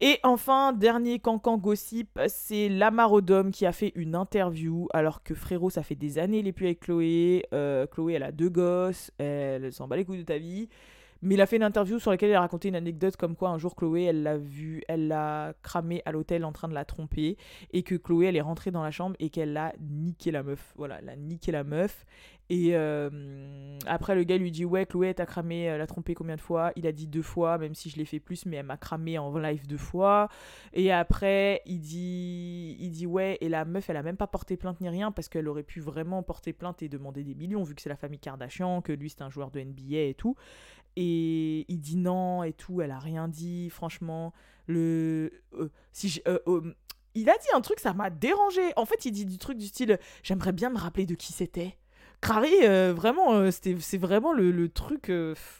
Et 0.02 0.20
enfin, 0.22 0.74
dernier 0.74 1.18
cancan 1.18 1.56
gossip, 1.56 2.20
c'est 2.28 2.68
Lamar 2.68 3.12
Odom 3.12 3.50
qui 3.50 3.64
a 3.64 3.72
fait 3.72 3.92
une 3.94 4.14
interview. 4.14 4.88
Alors 4.92 5.22
que 5.22 5.34
frérot, 5.34 5.70
ça 5.70 5.82
fait 5.82 5.94
des 5.94 6.18
années, 6.18 6.40
il 6.40 6.46
est 6.46 6.52
plus 6.52 6.66
avec 6.66 6.80
Chloé. 6.80 7.46
Euh, 7.54 7.86
Chloé, 7.86 8.14
elle 8.14 8.24
a 8.24 8.32
deux 8.32 8.50
gosses. 8.50 9.10
Elle 9.16 9.72
s'en 9.72 9.88
bat 9.88 9.96
les 9.96 10.04
couilles 10.04 10.18
de 10.18 10.24
ta 10.24 10.36
vie. 10.36 10.68
Mais 11.22 11.34
il 11.34 11.40
a 11.40 11.46
fait 11.46 11.56
une 11.56 11.62
interview 11.62 11.98
sur 11.98 12.10
laquelle 12.10 12.30
il 12.30 12.34
a 12.34 12.40
raconté 12.40 12.68
une 12.68 12.76
anecdote 12.76 13.16
comme 13.16 13.36
quoi 13.36 13.50
un 13.50 13.58
jour 13.58 13.74
Chloé, 13.74 14.04
elle 14.04 14.22
l'a 14.22 14.36
vu, 14.36 14.82
elle 14.88 15.08
l'a 15.08 15.54
cramé 15.62 16.02
à 16.04 16.12
l'hôtel 16.12 16.44
en 16.44 16.52
train 16.52 16.68
de 16.68 16.74
la 16.74 16.84
tromper 16.84 17.36
et 17.72 17.82
que 17.82 17.94
Chloé, 17.94 18.26
elle 18.26 18.36
est 18.36 18.42
rentrée 18.42 18.70
dans 18.70 18.82
la 18.82 18.90
chambre 18.90 19.16
et 19.18 19.30
qu'elle 19.30 19.56
a 19.56 19.72
niqué 19.80 20.30
la 20.30 20.42
meuf. 20.42 20.72
Voilà, 20.76 20.98
elle 21.00 21.08
a 21.08 21.16
niqué 21.16 21.52
la 21.52 21.64
meuf. 21.64 22.04
Et 22.48 22.76
euh, 22.76 23.78
après, 23.86 24.14
le 24.14 24.22
gars 24.22 24.38
lui 24.38 24.52
dit 24.52 24.64
Ouais, 24.64 24.86
Chloé, 24.86 25.12
t'as 25.14 25.26
cramé, 25.26 25.62
elle 25.62 25.80
a 25.80 25.86
trompé 25.86 26.14
combien 26.14 26.36
de 26.36 26.40
fois? 26.40 26.70
Il 26.76 26.86
a 26.86 26.92
dit 26.92 27.08
deux 27.08 27.22
fois, 27.22 27.58
même 27.58 27.74
si 27.74 27.90
je 27.90 27.96
l'ai 27.96 28.04
fait 28.04 28.20
plus, 28.20 28.46
mais 28.46 28.56
elle 28.56 28.66
m'a 28.66 28.76
cramé 28.76 29.18
en 29.18 29.36
live 29.36 29.66
deux 29.66 29.76
fois. 29.76 30.28
Et 30.72 30.92
après, 30.92 31.62
il 31.66 31.80
dit, 31.80 32.76
il 32.78 32.90
dit 32.90 33.06
Ouais, 33.06 33.36
et 33.40 33.48
la 33.48 33.64
meuf, 33.64 33.90
elle 33.90 33.96
a 33.96 34.02
même 34.02 34.16
pas 34.16 34.28
porté 34.28 34.56
plainte 34.56 34.80
ni 34.80 34.88
rien 34.88 35.10
parce 35.10 35.28
qu'elle 35.28 35.48
aurait 35.48 35.64
pu 35.64 35.80
vraiment 35.80 36.22
porter 36.22 36.52
plainte 36.52 36.82
et 36.82 36.88
demander 36.88 37.24
des 37.24 37.34
millions 37.34 37.64
vu 37.64 37.74
que 37.74 37.82
c'est 37.82 37.88
la 37.88 37.96
famille 37.96 38.20
Kardashian, 38.20 38.80
que 38.80 38.92
lui, 38.92 39.10
c'est 39.10 39.22
un 39.22 39.30
joueur 39.30 39.50
de 39.50 39.60
NBA 39.60 39.96
et 39.96 40.14
tout. 40.14 40.36
Et 40.96 41.64
il 41.68 41.80
dit 41.80 41.96
non 41.96 42.42
et 42.42 42.52
tout, 42.52 42.80
elle 42.80 42.90
a 42.90 42.98
rien 42.98 43.28
dit, 43.28 43.70
franchement. 43.70 44.32
Le. 44.66 45.30
euh, 45.54 45.68
si 45.92 46.08
je- 46.08 46.20
euh, 46.26 46.38
euh, 46.48 46.74
il 47.14 47.28
a 47.30 47.34
dit 47.34 47.48
un 47.54 47.60
truc, 47.60 47.80
ça 47.80 47.92
m'a 47.94 48.10
dérangé. 48.10 48.62
En 48.76 48.84
fait, 48.86 49.04
il 49.04 49.12
dit 49.12 49.24
du 49.26 49.38
truc 49.38 49.58
du 49.58 49.66
style 49.66 49.98
J'aimerais 50.22 50.52
bien 50.52 50.70
me 50.70 50.78
rappeler 50.78 51.06
de 51.06 51.14
qui 51.14 51.32
c'était. 51.32 51.76
Crary, 52.22 52.50
vraiment, 52.94 53.50
c'est 53.50 53.98
vraiment 53.98 54.32
le, 54.32 54.50
le 54.50 54.68
truc. 54.70 55.10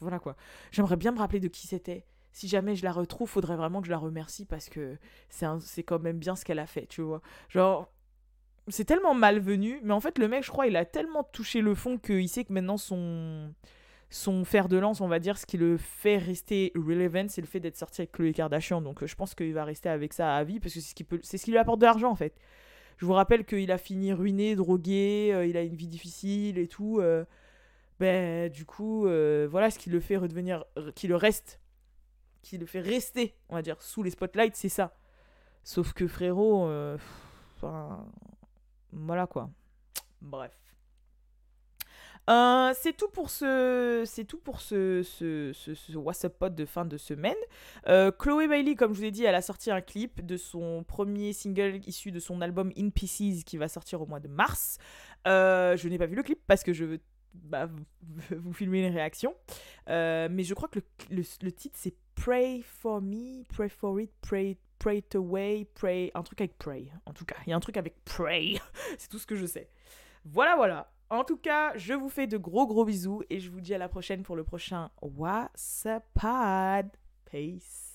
voilà 0.00 0.18
quoi. 0.18 0.36
J'aimerais 0.72 0.96
bien 0.96 1.12
me 1.12 1.18
rappeler 1.18 1.40
de 1.40 1.48
qui 1.48 1.66
c'était. 1.66 2.04
Si 2.32 2.48
jamais 2.48 2.74
je 2.76 2.84
la 2.84 2.92
retrouve, 2.92 3.28
faudrait 3.28 3.56
vraiment 3.56 3.80
que 3.80 3.86
je 3.86 3.92
la 3.92 3.98
remercie 3.98 4.44
parce 4.44 4.68
que 4.68 4.98
c'est 5.30 5.82
quand 5.82 5.98
même 5.98 6.18
bien 6.18 6.34
ce 6.36 6.44
qu'elle 6.44 6.58
a 6.58 6.66
fait, 6.66 6.86
tu 6.86 7.00
vois. 7.02 7.22
Genre, 7.48 7.90
c'est 8.68 8.84
tellement 8.84 9.14
malvenu, 9.14 9.80
mais 9.84 9.92
en 9.94 10.00
fait, 10.00 10.18
le 10.18 10.28
mec, 10.28 10.44
je 10.44 10.50
crois, 10.50 10.66
il 10.66 10.76
a 10.76 10.84
tellement 10.84 11.24
touché 11.24 11.60
le 11.60 11.74
fond 11.74 11.98
qu'il 11.98 12.28
sait 12.28 12.44
que 12.44 12.52
maintenant 12.52 12.76
son 12.76 13.54
son 14.10 14.44
fer 14.44 14.68
de 14.68 14.76
lance, 14.76 15.00
on 15.00 15.08
va 15.08 15.18
dire, 15.18 15.36
ce 15.36 15.46
qui 15.46 15.56
le 15.56 15.76
fait 15.76 16.18
rester 16.18 16.72
relevant, 16.74 17.26
c'est 17.28 17.40
le 17.40 17.46
fait 17.46 17.60
d'être 17.60 17.76
sorti 17.76 18.02
avec 18.02 18.12
Chloé 18.12 18.32
Kardashian. 18.32 18.80
Donc 18.80 19.02
euh, 19.02 19.06
je 19.06 19.16
pense 19.16 19.34
qu'il 19.34 19.52
va 19.52 19.64
rester 19.64 19.88
avec 19.88 20.12
ça 20.12 20.36
à 20.36 20.44
vie 20.44 20.60
parce 20.60 20.74
que 20.74 20.80
c'est 20.80 20.90
ce 20.90 20.94
qui, 20.94 21.04
peut, 21.04 21.20
c'est 21.22 21.38
ce 21.38 21.44
qui 21.44 21.50
lui 21.50 21.58
apporte 21.58 21.80
de 21.80 21.86
l'argent 21.86 22.10
en 22.10 22.14
fait. 22.14 22.34
Je 22.98 23.06
vous 23.06 23.12
rappelle 23.12 23.44
qu'il 23.44 23.70
a 23.72 23.78
fini 23.78 24.12
ruiné, 24.12 24.54
drogué, 24.56 25.30
euh, 25.34 25.46
il 25.46 25.56
a 25.56 25.62
une 25.62 25.74
vie 25.74 25.88
difficile 25.88 26.58
et 26.58 26.68
tout. 26.68 27.00
euh, 27.00 27.24
ben 27.98 28.50
du 28.50 28.66
coup, 28.66 29.02
voilà 29.48 29.70
ce 29.70 29.78
qui 29.78 29.88
le 29.88 30.00
fait 30.00 30.18
redevenir, 30.18 30.64
qui 30.94 31.08
le 31.08 31.16
reste, 31.16 31.60
qui 32.42 32.58
le 32.58 32.66
fait 32.66 32.80
rester, 32.80 33.34
on 33.48 33.54
va 33.54 33.62
dire, 33.62 33.80
sous 33.80 34.02
les 34.02 34.10
spotlights, 34.10 34.54
c'est 34.54 34.68
ça. 34.68 34.94
Sauf 35.64 35.94
que 35.94 36.06
frérot, 36.06 36.68
voilà 38.92 39.26
quoi. 39.26 39.48
Bref. 40.20 40.65
Euh, 42.28 42.72
c'est 42.74 42.92
tout 42.96 43.08
pour 43.08 43.30
ce, 43.30 44.02
c'est 44.04 44.24
tout 44.24 44.38
pour 44.38 44.60
ce, 44.60 45.02
ce, 45.04 45.52
ce, 45.54 45.74
ce 45.74 45.92
WhatsApp 45.96 46.36
Pod 46.38 46.54
de 46.56 46.64
fin 46.64 46.84
de 46.84 46.96
semaine. 46.96 47.36
Euh, 47.86 48.10
Chloé 48.10 48.48
Bailey, 48.48 48.74
comme 48.74 48.92
je 48.94 48.98
vous 48.98 49.04
ai 49.04 49.10
dit, 49.12 49.24
elle 49.24 49.34
a 49.36 49.42
sorti 49.42 49.70
un 49.70 49.80
clip 49.80 50.24
de 50.26 50.36
son 50.36 50.82
premier 50.82 51.32
single 51.32 51.80
issu 51.86 52.10
de 52.10 52.18
son 52.18 52.40
album 52.40 52.72
In 52.76 52.90
Pieces 52.90 53.44
qui 53.44 53.56
va 53.56 53.68
sortir 53.68 54.02
au 54.02 54.06
mois 54.06 54.18
de 54.20 54.28
mars. 54.28 54.78
Euh, 55.28 55.76
je 55.76 55.88
n'ai 55.88 55.98
pas 55.98 56.06
vu 56.06 56.16
le 56.16 56.22
clip 56.24 56.40
parce 56.46 56.62
que 56.64 56.72
je 56.72 56.84
veux 56.84 57.00
bah, 57.34 57.66
vous- 57.66 57.84
vous 58.36 58.52
filmer 58.52 58.84
une 58.86 58.92
réaction. 58.92 59.34
Euh, 59.88 60.28
mais 60.30 60.42
je 60.42 60.54
crois 60.54 60.68
que 60.68 60.80
le, 60.80 61.16
le, 61.18 61.22
le 61.42 61.52
titre 61.52 61.76
c'est 61.78 61.94
Pray 62.16 62.62
for 62.62 63.00
me, 63.02 63.44
Pray 63.54 63.68
for 63.68 64.00
it, 64.00 64.10
Pray, 64.22 64.56
pray 64.80 64.98
it 64.98 65.14
away, 65.14 65.66
Pray. 65.74 66.10
Un 66.14 66.22
truc 66.22 66.40
avec 66.40 66.58
Pray. 66.58 66.90
En 67.04 67.12
tout 67.12 67.24
cas, 67.24 67.36
il 67.46 67.50
y 67.50 67.52
a 67.52 67.56
un 67.56 67.60
truc 67.60 67.76
avec 67.76 67.94
Pray. 68.04 68.58
c'est 68.98 69.08
tout 69.10 69.18
ce 69.18 69.26
que 69.26 69.36
je 69.36 69.46
sais. 69.46 69.68
Voilà, 70.24 70.56
voilà. 70.56 70.90
En 71.08 71.22
tout 71.22 71.36
cas, 71.36 71.72
je 71.76 71.94
vous 71.94 72.08
fais 72.08 72.26
de 72.26 72.36
gros 72.36 72.66
gros 72.66 72.84
bisous 72.84 73.22
et 73.30 73.38
je 73.38 73.48
vous 73.50 73.60
dis 73.60 73.74
à 73.74 73.78
la 73.78 73.88
prochaine 73.88 74.22
pour 74.22 74.34
le 74.34 74.42
prochain 74.42 74.90
Pod. 76.14 76.90
Peace. 77.30 77.85